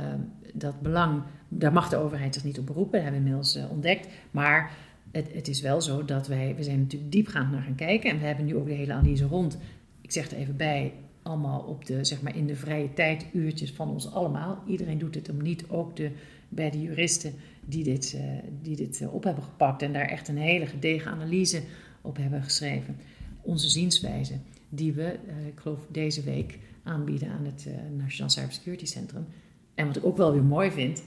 dat 0.55 0.81
belang, 0.81 1.23
daar 1.53 1.73
mag 1.73 1.89
de 1.89 1.97
overheid 1.97 2.35
zich 2.35 2.45
niet 2.45 2.59
op 2.59 2.67
beroepen, 2.67 2.93
dat 2.93 3.03
hebben 3.03 3.21
we 3.21 3.27
inmiddels 3.27 3.57
uh, 3.57 3.71
ontdekt. 3.71 4.09
Maar 4.31 4.77
het, 5.11 5.33
het, 5.33 5.49
is 5.49 5.61
wel 5.61 5.81
zo 5.81 6.05
dat 6.05 6.27
wij, 6.27 6.55
we 6.57 6.63
zijn 6.63 6.79
natuurlijk 6.81 7.13
diepgaand 7.13 7.53
naar 7.53 7.63
gaan 7.63 7.75
kijken 7.75 8.11
en 8.11 8.19
we 8.19 8.27
hebben 8.27 8.45
nu 8.45 8.57
ook 8.57 8.67
de 8.67 8.73
hele 8.73 8.93
analyse 8.93 9.25
rond. 9.25 9.59
Ik 10.01 10.13
zeg 10.13 10.31
er 10.31 10.37
even 10.37 10.57
bij, 10.57 10.93
allemaal 11.23 11.61
op 11.61 11.85
de, 11.85 12.05
zeg 12.05 12.23
maar 12.23 12.37
in 12.37 12.47
de 12.47 12.57
vrije 12.57 12.93
tijd, 12.93 13.27
uurtjes 13.33 13.73
van 13.73 13.91
ons 13.91 14.13
allemaal. 14.13 14.63
Iedereen 14.67 14.99
doet 14.99 15.15
het 15.15 15.29
om 15.29 15.43
niet, 15.43 15.65
ook 15.69 15.97
de, 15.97 16.11
bij 16.49 16.71
de 16.71 16.83
juristen 16.83 17.35
die 17.65 17.85
dit, 17.85 18.15
uh, 18.17 18.23
die 18.63 18.77
dit 18.77 19.07
op 19.11 19.25
hebben 19.25 19.45
gepakt 19.45 19.83
en 19.83 19.93
daar 19.93 20.07
echt 20.07 20.29
een 20.29 20.39
hele 20.39 20.67
gedegen 20.67 21.11
analyse 21.11 21.63
op 22.01 22.17
hebben 22.17 22.43
geschreven. 22.43 22.97
Onze 23.41 23.69
zienswijze, 23.69 24.35
die 24.69 24.93
we, 24.93 25.19
ik 25.47 25.61
geloof 25.61 25.87
deze 25.89 26.23
week, 26.23 26.59
aanbieden 26.83 27.29
aan 27.29 27.45
het 27.45 27.67
Nationaal 27.97 28.31
Cybersecurity 28.31 28.87
Centrum. 28.87 29.27
En 29.75 29.87
wat 29.87 29.97
ik 29.97 30.05
ook 30.05 30.17
wel 30.17 30.33
weer 30.33 30.43
mooi 30.43 30.71
vind, 30.71 31.03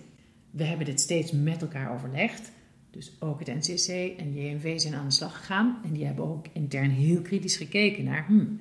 we 0.54 0.63
hebben 0.63 0.86
dit 0.86 1.00
steeds 1.00 1.32
met 1.32 1.62
elkaar 1.62 1.94
overlegd. 1.94 2.52
Dus 2.92 3.12
ook 3.20 3.39
het 3.39 3.48
NCC 3.48 4.18
en 4.20 4.34
JNV 4.34 4.80
zijn 4.80 4.94
aan 4.96 5.06
de 5.06 5.13
slag 5.13 5.38
gegaan. 5.38 5.80
En 5.84 5.94
die 5.94 6.06
hebben 6.06 6.26
ook 6.26 6.46
intern 6.54 6.89
heel 6.89 7.22
kritisch 7.22 7.58
gekeken 7.58 8.04
naar, 8.04 8.26
hmm, 8.26 8.60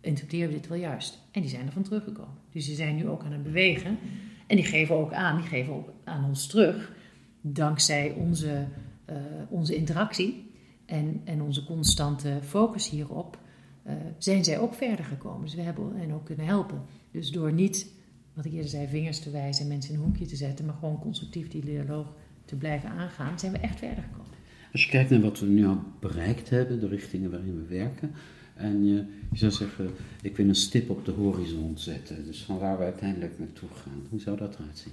interpreteren 0.00 0.48
we 0.48 0.54
dit 0.54 0.68
wel 0.68 0.78
juist? 0.78 1.18
En 1.30 1.40
die 1.40 1.50
zijn 1.50 1.66
ervan 1.66 1.82
teruggekomen. 1.82 2.38
Dus 2.52 2.66
die 2.66 2.74
zijn 2.74 2.96
nu 2.96 3.08
ook 3.08 3.24
aan 3.24 3.32
het 3.32 3.42
bewegen. 3.42 3.98
En 4.46 4.56
die 4.56 4.64
geven 4.64 4.94
ook 4.94 5.12
aan, 5.12 5.36
die 5.36 5.46
geven 5.46 5.74
ook 5.74 5.92
aan 6.04 6.24
ons 6.24 6.46
terug, 6.46 6.92
dankzij 7.40 8.10
onze, 8.10 8.66
uh, 9.10 9.16
onze 9.48 9.74
interactie 9.74 10.50
en, 10.86 11.20
en 11.24 11.42
onze 11.42 11.64
constante 11.64 12.38
focus 12.42 12.90
hierop, 12.90 13.38
uh, 13.86 13.92
zijn 14.18 14.44
zij 14.44 14.58
ook 14.58 14.74
verder 14.74 15.04
gekomen. 15.04 15.44
Dus 15.44 15.54
we 15.54 15.62
hebben 15.62 15.96
hen 15.96 16.12
ook 16.12 16.24
kunnen 16.24 16.46
helpen. 16.46 16.82
Dus 17.10 17.30
door 17.30 17.52
niet, 17.52 17.93
wat 18.34 18.44
ik 18.44 18.52
eerder 18.52 18.70
zei, 18.70 18.86
vingers 18.88 19.18
te 19.18 19.30
wijzen 19.30 19.62
en 19.62 19.68
mensen 19.68 19.92
in 19.92 19.98
een 19.98 20.04
hoekje 20.04 20.26
te 20.26 20.36
zetten, 20.36 20.64
maar 20.64 20.74
gewoon 20.74 20.98
constructief 20.98 21.48
die 21.48 21.64
dialoog 21.64 22.12
te 22.44 22.56
blijven 22.56 22.90
aangaan, 22.90 23.38
zijn 23.38 23.52
we 23.52 23.58
echt 23.58 23.78
verder 23.78 24.02
gekomen. 24.02 24.32
Als 24.72 24.84
je 24.84 24.90
kijkt 24.90 25.10
naar 25.10 25.20
wat 25.20 25.40
we 25.40 25.46
nu 25.46 25.66
al 25.66 25.82
bereikt 26.00 26.50
hebben, 26.50 26.80
de 26.80 26.88
richtingen 26.88 27.30
waarin 27.30 27.56
we 27.56 27.74
werken, 27.74 28.10
en 28.54 28.84
je, 28.86 29.04
je 29.30 29.38
zou 29.38 29.52
zeggen, 29.52 29.90
ik 30.22 30.36
wil 30.36 30.48
een 30.48 30.54
stip 30.54 30.90
op 30.90 31.04
de 31.04 31.10
horizon 31.10 31.78
zetten, 31.78 32.24
dus 32.24 32.42
van 32.42 32.58
waar 32.58 32.78
we 32.78 32.84
uiteindelijk 32.84 33.38
naartoe 33.38 33.68
gaan, 33.68 34.06
hoe 34.10 34.20
zou 34.20 34.36
dat 34.36 34.54
eruit 34.54 34.78
zien? 34.78 34.92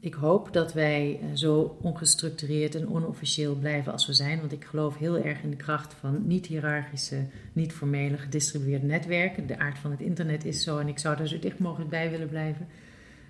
Ik 0.00 0.14
hoop 0.14 0.52
dat 0.52 0.72
wij 0.72 1.18
eh, 1.20 1.28
zo 1.34 1.78
ongestructureerd 1.80 2.74
en 2.74 2.88
onofficieel 2.88 3.54
blijven 3.54 3.92
als 3.92 4.06
we 4.06 4.12
zijn. 4.12 4.40
Want 4.40 4.52
ik 4.52 4.64
geloof 4.64 4.98
heel 4.98 5.18
erg 5.18 5.42
in 5.42 5.50
de 5.50 5.56
kracht 5.56 5.94
van 5.94 6.26
niet-hierarchische, 6.26 7.26
niet-formele, 7.52 8.16
gedistribueerde 8.16 8.86
netwerken. 8.86 9.46
De 9.46 9.58
aard 9.58 9.78
van 9.78 9.90
het 9.90 10.00
internet 10.00 10.44
is 10.44 10.62
zo 10.62 10.78
en 10.78 10.88
ik 10.88 10.98
zou 10.98 11.16
daar 11.16 11.28
zo 11.28 11.38
dicht 11.38 11.58
mogelijk 11.58 11.90
bij 11.90 12.10
willen 12.10 12.28
blijven. 12.28 12.66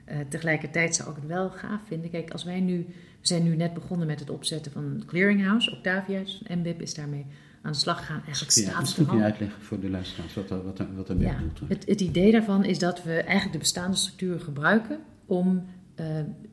Uh, 0.08 0.16
tegelijkertijd 0.28 0.94
zou 0.94 1.10
ik 1.10 1.16
het 1.16 1.26
wel 1.26 1.50
gaaf 1.50 1.80
vinden. 1.86 2.10
Kijk, 2.10 2.30
als 2.30 2.44
wij 2.44 2.60
nu, 2.60 2.86
we 3.20 3.26
zijn 3.26 3.42
nu 3.42 3.56
net 3.56 3.74
begonnen 3.74 4.06
met 4.06 4.20
het 4.20 4.30
opzetten 4.30 4.72
van 4.72 4.84
een 4.84 5.04
clearinghouse. 5.06 5.70
Octavia, 5.70 6.20
MBIP 6.48 6.82
is 6.82 6.94
daarmee 6.94 7.26
aan 7.62 7.72
de 7.72 7.78
slag 7.78 7.98
gegaan. 7.98 8.22
Eigenlijk 8.24 8.52
staat 8.52 8.80
Misschien 8.80 9.06
kun 9.06 9.16
je 9.16 9.22
uitleggen 9.22 9.62
voor 9.62 9.80
de 9.80 9.90
luisteraars 9.90 10.34
wat 10.34 10.48
wat 10.48 10.78
er, 10.78 10.96
wat 10.96 11.08
er 11.08 11.20
ja, 11.20 11.38
doet. 11.38 11.68
Het, 11.68 11.86
het 11.86 12.00
idee 12.00 12.32
daarvan 12.32 12.64
is 12.64 12.78
dat 12.78 13.02
we 13.02 13.14
eigenlijk 13.14 13.52
de 13.52 13.58
bestaande 13.58 13.96
structuren 13.96 14.40
gebruiken 14.40 14.98
om 15.26 15.64
uh, 16.00 16.06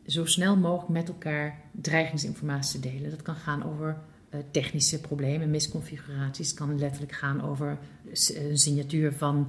zo 0.05 0.25
snel 0.25 0.57
mogelijk 0.57 0.89
met 0.89 1.07
elkaar 1.07 1.59
dreigingsinformatie 1.71 2.79
te 2.79 2.89
delen. 2.89 3.09
Dat 3.09 3.21
kan 3.21 3.35
gaan 3.35 3.65
over 3.65 3.97
uh, 4.29 4.39
technische 4.51 5.01
problemen, 5.01 5.49
misconfiguraties. 5.49 6.47
Het 6.47 6.57
kan 6.57 6.79
letterlijk 6.79 7.11
gaan 7.11 7.43
over 7.43 7.77
een 8.35 8.57
signatuur 8.57 9.13
van 9.13 9.47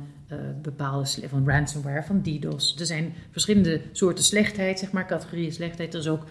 bepaalde 0.62 1.28
van 1.28 1.48
ransomware, 1.48 2.02
van 2.02 2.22
DDoS. 2.22 2.76
Er 2.78 2.86
zijn 2.86 3.12
verschillende 3.30 3.80
soorten 3.92 4.24
slechtheid, 4.24 4.78
zeg 4.78 4.92
maar, 4.92 5.06
categorieën 5.06 5.52
slechtheid. 5.52 5.94
Er 5.94 6.00
is 6.00 6.08
ook 6.08 6.24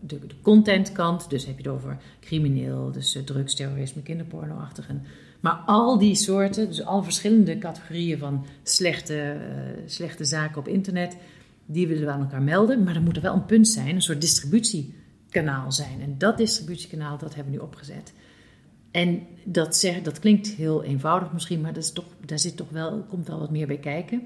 de, 0.00 0.18
de 0.18 0.40
contentkant, 0.42 1.30
dus 1.30 1.46
heb 1.46 1.58
je 1.58 1.62
het 1.62 1.72
over 1.72 1.96
crimineel, 2.20 2.92
dus 2.92 3.18
drugs, 3.24 3.54
terrorisme, 3.54 4.02
kinderpornoachtigen. 4.02 5.02
Maar 5.40 5.62
al 5.66 5.98
die 5.98 6.14
soorten, 6.14 6.66
dus 6.66 6.84
al 6.84 7.02
verschillende 7.02 7.58
categorieën 7.58 8.18
van 8.18 8.44
slechte, 8.62 9.36
slechte 9.86 10.24
zaken 10.24 10.58
op 10.58 10.68
internet, 10.68 11.16
die 11.70 11.86
willen 11.86 12.04
we 12.04 12.10
aan 12.10 12.20
elkaar 12.20 12.42
melden. 12.42 12.82
Maar 12.82 12.94
er 12.94 13.02
moet 13.02 13.16
er 13.16 13.22
wel 13.22 13.34
een 13.34 13.46
punt 13.46 13.68
zijn, 13.68 13.94
een 13.94 14.02
soort 14.02 14.20
distributiekanaal 14.20 15.72
zijn. 15.72 16.00
En 16.00 16.18
dat 16.18 16.36
distributiekanaal, 16.36 17.18
dat 17.18 17.34
hebben 17.34 17.52
we 17.52 17.58
nu 17.58 17.64
opgezet. 17.64 18.12
En 18.90 19.26
dat, 19.44 19.76
zeg, 19.76 20.02
dat 20.02 20.18
klinkt 20.18 20.48
heel 20.48 20.84
eenvoudig 20.84 21.32
misschien, 21.32 21.60
maar 21.60 21.72
dat 21.72 21.82
is 21.82 21.92
toch, 21.92 22.04
daar 22.26 22.38
zit 22.38 22.56
toch 22.56 22.70
wel, 22.70 23.04
komt 23.08 23.26
wel 23.26 23.38
wat 23.38 23.50
meer 23.50 23.66
bij 23.66 23.78
kijken. 23.78 24.22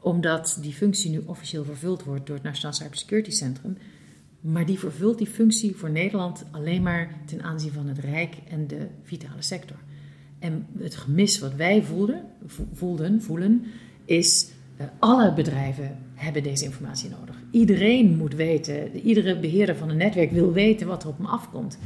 Omdat 0.00 0.58
die 0.60 0.72
functie 0.72 1.10
nu 1.10 1.22
officieel 1.26 1.64
vervuld 1.64 2.04
wordt 2.04 2.26
door 2.26 2.36
het 2.36 2.44
Nationaal 2.44 2.72
Cybersecurity 2.72 3.30
Centrum. 3.30 3.76
Maar 4.40 4.66
die 4.66 4.78
vervult 4.78 5.18
die 5.18 5.26
functie 5.26 5.76
voor 5.76 5.90
Nederland 5.90 6.44
alleen 6.50 6.82
maar 6.82 7.14
ten 7.26 7.42
aanzien 7.42 7.72
van 7.72 7.86
het 7.86 7.98
Rijk 7.98 8.34
en 8.48 8.66
de 8.66 8.86
vitale 9.02 9.42
sector. 9.42 9.76
En 10.38 10.66
het 10.78 10.96
gemis 10.96 11.38
wat 11.38 11.54
wij 11.54 11.82
voelden, 11.82 12.24
voelden, 12.72 13.22
voelen, 13.22 13.64
is 14.04 14.50
alle 14.98 15.32
bedrijven 15.32 15.98
hebben 16.14 16.42
deze 16.42 16.64
informatie 16.64 17.10
nodig. 17.10 17.36
Iedereen 17.50 18.16
moet 18.16 18.34
weten, 18.34 18.96
iedere 18.96 19.38
beheerder 19.38 19.76
van 19.76 19.88
een 19.88 19.96
netwerk 19.96 20.30
wil 20.30 20.52
weten 20.52 20.86
wat 20.86 21.02
er 21.02 21.08
op 21.08 21.16
hem 21.16 21.26
afkomt. 21.26 21.78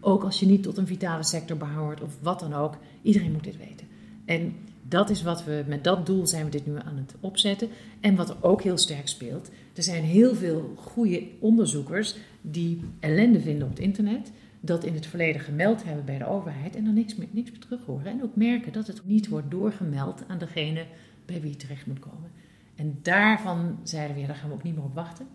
Ook 0.00 0.24
als 0.24 0.40
je 0.40 0.46
niet 0.46 0.62
tot 0.62 0.76
een 0.76 0.86
vitale 0.86 1.22
sector 1.22 1.56
behoort 1.56 2.02
of 2.02 2.16
wat 2.20 2.40
dan 2.40 2.54
ook, 2.54 2.78
iedereen 3.02 3.32
moet 3.32 3.44
dit 3.44 3.56
weten. 3.56 3.86
En 4.24 4.54
dat 4.88 5.10
is 5.10 5.22
wat 5.22 5.44
we 5.44 5.64
met 5.66 5.84
dat 5.84 6.06
doel 6.06 6.26
zijn 6.26 6.44
we 6.44 6.50
dit 6.50 6.66
nu 6.66 6.74
aan 6.76 6.96
het 6.96 7.14
opzetten. 7.20 7.68
En 8.00 8.14
wat 8.14 8.28
er 8.28 8.36
ook 8.40 8.62
heel 8.62 8.78
sterk 8.78 9.08
speelt, 9.08 9.50
er 9.74 9.82
zijn 9.82 10.02
heel 10.04 10.34
veel 10.34 10.72
goede 10.76 11.22
onderzoekers 11.40 12.16
die 12.40 12.80
ellende 13.00 13.40
vinden 13.40 13.62
op 13.62 13.70
het 13.70 13.82
internet, 13.82 14.32
dat 14.60 14.84
in 14.84 14.94
het 14.94 15.06
verleden 15.06 15.40
gemeld 15.40 15.84
hebben 15.84 16.04
bij 16.04 16.18
de 16.18 16.26
overheid 16.26 16.76
en 16.76 16.84
dan 16.84 16.94
niks 16.94 17.16
niks 17.16 17.50
meer 17.50 17.60
terug 17.60 17.84
horen. 17.86 18.06
En 18.06 18.22
ook 18.22 18.36
merken 18.36 18.72
dat 18.72 18.86
het 18.86 19.00
niet 19.04 19.28
wordt 19.28 19.50
doorgemeld 19.50 20.22
aan 20.26 20.38
degene 20.38 20.84
bij 21.26 21.40
wie 21.40 21.50
je 21.50 21.56
terecht 21.56 21.86
moet 21.86 21.98
komen. 21.98 22.30
En 22.74 22.98
daarvan 23.02 23.78
zeiden 23.82 24.14
we, 24.14 24.20
ja, 24.20 24.26
daar 24.26 24.36
gaan 24.36 24.48
we 24.48 24.54
ook 24.54 24.62
niet 24.62 24.74
meer 24.74 24.84
op 24.84 24.94
wachten. 24.94 25.26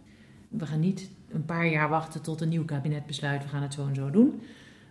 We 0.49 0.65
gaan 0.65 0.79
niet 0.79 1.09
een 1.29 1.45
paar 1.45 1.67
jaar 1.67 1.89
wachten 1.89 2.21
tot 2.21 2.41
een 2.41 2.49
nieuw 2.49 2.65
kabinet 2.65 3.05
besluit, 3.05 3.43
we 3.43 3.49
gaan 3.49 3.61
het 3.61 3.73
zo 3.73 3.87
en 3.87 3.95
zo 3.95 4.09
doen. 4.09 4.41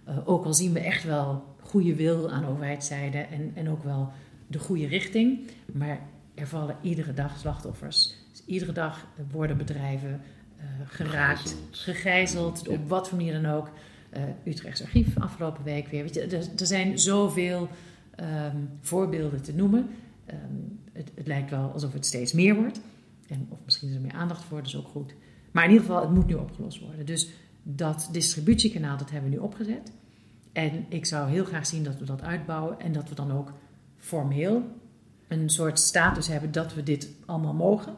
Uh, 0.08 0.28
ook 0.28 0.44
al 0.44 0.54
zien 0.54 0.72
we 0.72 0.80
echt 0.80 1.04
wel 1.04 1.44
goede 1.60 1.94
wil 1.94 2.30
aan 2.30 2.46
overheidszijde 2.46 3.18
en, 3.18 3.52
en 3.54 3.68
ook 3.68 3.84
wel 3.84 4.12
de 4.46 4.58
goede 4.58 4.86
richting. 4.86 5.50
Maar 5.72 6.00
er 6.34 6.46
vallen 6.46 6.76
iedere 6.80 7.14
dag 7.14 7.38
slachtoffers. 7.38 8.14
Dus 8.30 8.42
iedere 8.46 8.72
dag 8.72 9.06
worden 9.30 9.56
bedrijven 9.56 10.20
uh, 10.58 10.64
geraakt, 10.84 11.56
gegijzeld, 11.70 12.68
op 12.68 12.88
wat 12.88 13.08
voor 13.08 13.18
manier 13.18 13.42
dan 13.42 13.52
ook. 13.52 13.70
Uh, 14.16 14.22
Utrechts 14.44 14.82
Archief 14.82 15.18
afgelopen 15.18 15.64
week 15.64 15.88
weer. 15.88 16.02
Weet 16.02 16.14
je, 16.14 16.20
er, 16.20 16.48
er 16.58 16.66
zijn 16.66 16.98
zoveel 16.98 17.68
um, 18.20 18.68
voorbeelden 18.80 19.42
te 19.42 19.54
noemen. 19.54 19.88
Het, 20.92 21.12
het, 21.14 21.26
lijkt 21.26 21.50
wel 21.50 21.72
alsof 21.72 21.92
het 21.92 22.06
steeds 22.06 22.32
meer 22.32 22.54
wordt. 22.54 22.80
En, 23.28 23.46
of 23.48 23.58
misschien 23.64 23.88
is 23.88 23.94
er 23.94 24.00
meer 24.00 24.12
aandacht 24.12 24.44
voor, 24.44 24.58
dat 24.58 24.66
is 24.66 24.76
ook 24.76 24.88
goed. 24.88 25.14
Maar 25.50 25.64
in 25.64 25.70
ieder 25.70 25.86
geval, 25.86 26.02
het 26.02 26.10
moet 26.10 26.26
nu 26.26 26.34
opgelost 26.34 26.80
worden. 26.80 27.06
Dus 27.06 27.30
dat 27.62 28.08
distributiekanaal, 28.12 28.96
dat 28.96 29.10
hebben 29.10 29.30
we 29.30 29.36
nu 29.36 29.42
opgezet. 29.42 29.92
En 30.52 30.86
ik 30.88 31.06
zou 31.06 31.30
heel 31.30 31.44
graag 31.44 31.66
zien 31.66 31.84
dat 31.84 31.98
we 31.98 32.04
dat 32.04 32.22
uitbouwen 32.22 32.80
en 32.80 32.92
dat 32.92 33.08
we 33.08 33.14
dan 33.14 33.32
ook 33.32 33.52
formeel 33.96 34.62
een 35.28 35.48
soort 35.48 35.78
status 35.78 36.26
hebben 36.26 36.52
dat 36.52 36.74
we 36.74 36.82
dit 36.82 37.08
allemaal 37.26 37.54
mogen, 37.54 37.94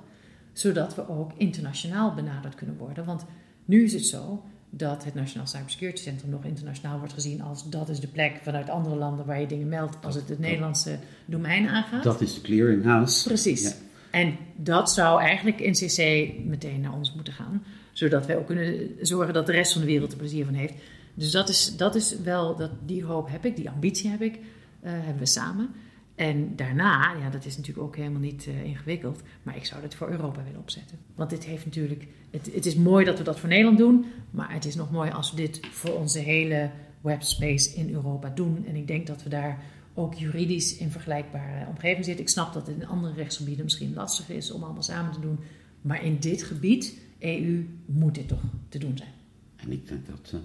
zodat 0.53 0.95
we 0.95 1.09
ook 1.09 1.33
internationaal 1.37 2.15
benaderd 2.15 2.55
kunnen 2.55 2.77
worden. 2.77 3.05
Want 3.05 3.25
nu 3.65 3.85
is 3.85 3.93
het 3.93 4.07
zo 4.07 4.45
dat 4.75 5.05
het 5.05 5.15
Nationaal 5.15 5.47
Cybersecurity 5.47 6.03
Centrum 6.03 6.31
nog 6.31 6.45
internationaal 6.45 6.99
wordt 6.99 7.13
gezien 7.13 7.43
als 7.43 7.71
dat 7.71 7.89
is 7.89 8.01
de 8.01 8.07
plek 8.07 8.41
vanuit 8.43 8.71
andere 8.71 8.97
landen 8.97 9.27
waar 9.27 9.41
je 9.41 9.47
dingen 9.47 9.69
meldt 9.69 9.97
als 10.05 10.15
het 10.15 10.29
het 10.29 10.39
Nederlandse 10.39 10.99
domein 11.25 11.69
aangaat. 11.69 12.03
Dat 12.03 12.21
is 12.21 12.35
de 12.35 12.41
clearinghouse. 12.41 13.29
Precies. 13.29 13.63
Ja. 13.63 13.73
En 14.11 14.37
dat 14.57 14.93
zou 14.93 15.21
eigenlijk 15.21 15.59
NCC 15.59 16.31
meteen 16.45 16.81
naar 16.81 16.93
ons 16.93 17.15
moeten 17.15 17.33
gaan, 17.33 17.65
zodat 17.93 18.27
wij 18.27 18.37
ook 18.37 18.47
kunnen 18.47 18.89
zorgen 19.01 19.35
dat 19.35 19.47
de 19.47 19.53
rest 19.53 19.73
van 19.73 19.81
de 19.81 19.87
wereld 19.87 20.13
er 20.13 20.19
plezier 20.19 20.45
van 20.45 20.55
heeft. 20.55 20.75
Dus 21.15 21.31
dat 21.31 21.49
is, 21.49 21.77
dat 21.77 21.95
is 21.95 22.17
wel, 22.19 22.57
dat, 22.57 22.71
die 22.87 23.05
hoop 23.05 23.31
heb 23.31 23.45
ik, 23.45 23.57
die 23.57 23.71
ambitie 23.71 24.11
heb 24.11 24.23
ik, 24.23 24.35
uh, 24.35 24.41
hebben 24.83 25.19
we 25.19 25.27
samen. 25.27 25.71
En 26.15 26.57
daarna, 26.57 27.17
ja, 27.21 27.31
dat 27.31 27.45
is 27.45 27.57
natuurlijk 27.57 27.87
ook 27.87 27.97
helemaal 27.97 28.21
niet 28.21 28.47
uh, 28.47 28.65
ingewikkeld, 28.65 29.23
maar 29.43 29.57
ik 29.57 29.65
zou 29.65 29.81
dit 29.81 29.95
voor 29.95 30.11
Europa 30.11 30.45
willen 30.45 30.61
opzetten. 30.61 30.99
Want 31.15 31.31
dit 31.31 31.45
heeft 31.45 31.65
natuurlijk, 31.65 32.07
het, 32.31 32.51
het 32.55 32.67
is 32.67 32.75
mooi 32.75 33.05
dat 33.05 33.19
we 33.19 33.25
dat 33.25 33.41
voor 33.41 33.49
Nederland 33.49 33.79
doen, 33.79 34.05
maar 34.31 34.53
het 34.53 34.65
is 34.65 34.75
nog 34.75 34.91
mooi 34.91 35.11
als 35.11 35.31
we 35.31 35.37
dit 35.37 35.61
voor 35.71 35.95
onze 35.95 36.19
hele 36.19 36.71
webspace 37.01 37.75
in 37.75 37.95
Europa 37.95 38.29
doen. 38.29 38.67
En 38.67 38.77
ik 38.77 38.87
denk 38.87 39.07
dat 39.07 39.23
we 39.23 39.29
daar 39.29 39.63
ook 39.95 40.15
juridisch 40.15 40.77
in 40.77 40.91
vergelijkbare 40.91 41.67
omgeving 41.67 42.05
zitten. 42.05 42.25
Ik 42.25 42.31
snap 42.31 42.53
dat 42.53 42.67
het 42.67 42.77
in 42.77 42.87
andere 42.87 43.15
rechtsgebieden 43.15 43.65
misschien 43.65 43.95
lastiger 43.95 44.35
is 44.35 44.51
om 44.51 44.63
allemaal 44.63 44.83
samen 44.83 45.13
te 45.13 45.21
doen, 45.21 45.39
maar 45.81 46.05
in 46.05 46.17
dit 46.19 46.43
gebied, 46.43 46.99
EU, 47.19 47.67
moet 47.87 48.15
dit 48.15 48.29
toch 48.29 48.43
te 48.69 48.79
doen 48.79 48.97
zijn. 48.97 49.11
En 49.57 49.73
ik 49.73 49.89
denk 49.89 50.07
dat, 50.07 50.33
uh, 50.35 50.41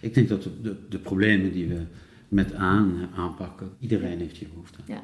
ik 0.00 0.14
denk 0.14 0.28
dat 0.28 0.42
de, 0.42 0.76
de, 0.88 0.98
problemen 0.98 1.52
die 1.52 1.68
we 1.68 1.82
met 2.32 2.54
aan, 2.54 3.08
aanpakken, 3.16 3.70
iedereen 3.78 4.18
heeft 4.18 4.36
hier 4.36 4.48
behoefte 4.48 4.78
aan. 4.78 4.94
Ja. 4.94 5.02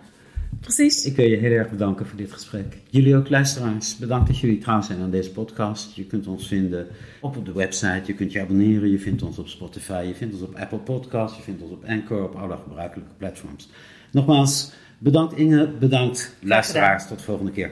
Precies. 0.61 1.05
Ik 1.05 1.17
wil 1.17 1.27
je 1.27 1.37
heel 1.37 1.51
erg 1.51 1.71
bedanken 1.71 2.07
voor 2.07 2.17
dit 2.17 2.33
gesprek. 2.33 2.77
Jullie 2.91 3.17
ook, 3.17 3.29
luisteraars. 3.29 3.97
Bedankt 3.97 4.27
dat 4.27 4.39
jullie 4.39 4.59
trouw 4.59 4.81
zijn 4.81 5.01
aan 5.01 5.11
deze 5.11 5.33
podcast. 5.33 5.95
Je 5.95 6.05
kunt 6.05 6.27
ons 6.27 6.49
vinden 6.49 6.87
op 7.21 7.45
de 7.45 7.53
website. 7.53 8.03
Je 8.05 8.15
kunt 8.15 8.33
je 8.33 8.41
abonneren. 8.41 8.91
Je 8.91 8.99
vindt 8.99 9.23
ons 9.23 9.39
op 9.39 9.49
Spotify. 9.49 10.05
Je 10.07 10.15
vindt 10.15 10.35
ons 10.35 10.43
op 10.43 10.55
Apple 10.55 10.79
Podcasts. 10.79 11.37
Je 11.37 11.43
vindt 11.43 11.63
ons 11.63 11.73
op 11.73 11.85
Anchor. 11.85 12.25
Op 12.25 12.35
alle 12.35 12.57
gebruikelijke 12.63 13.15
platforms. 13.17 13.69
Nogmaals, 14.11 14.73
bedankt 14.99 15.37
Inge. 15.37 15.69
Bedankt 15.79 16.37
luisteraars. 16.41 17.07
Tot 17.07 17.19
de 17.19 17.25
volgende 17.25 17.53
keer. 17.53 17.71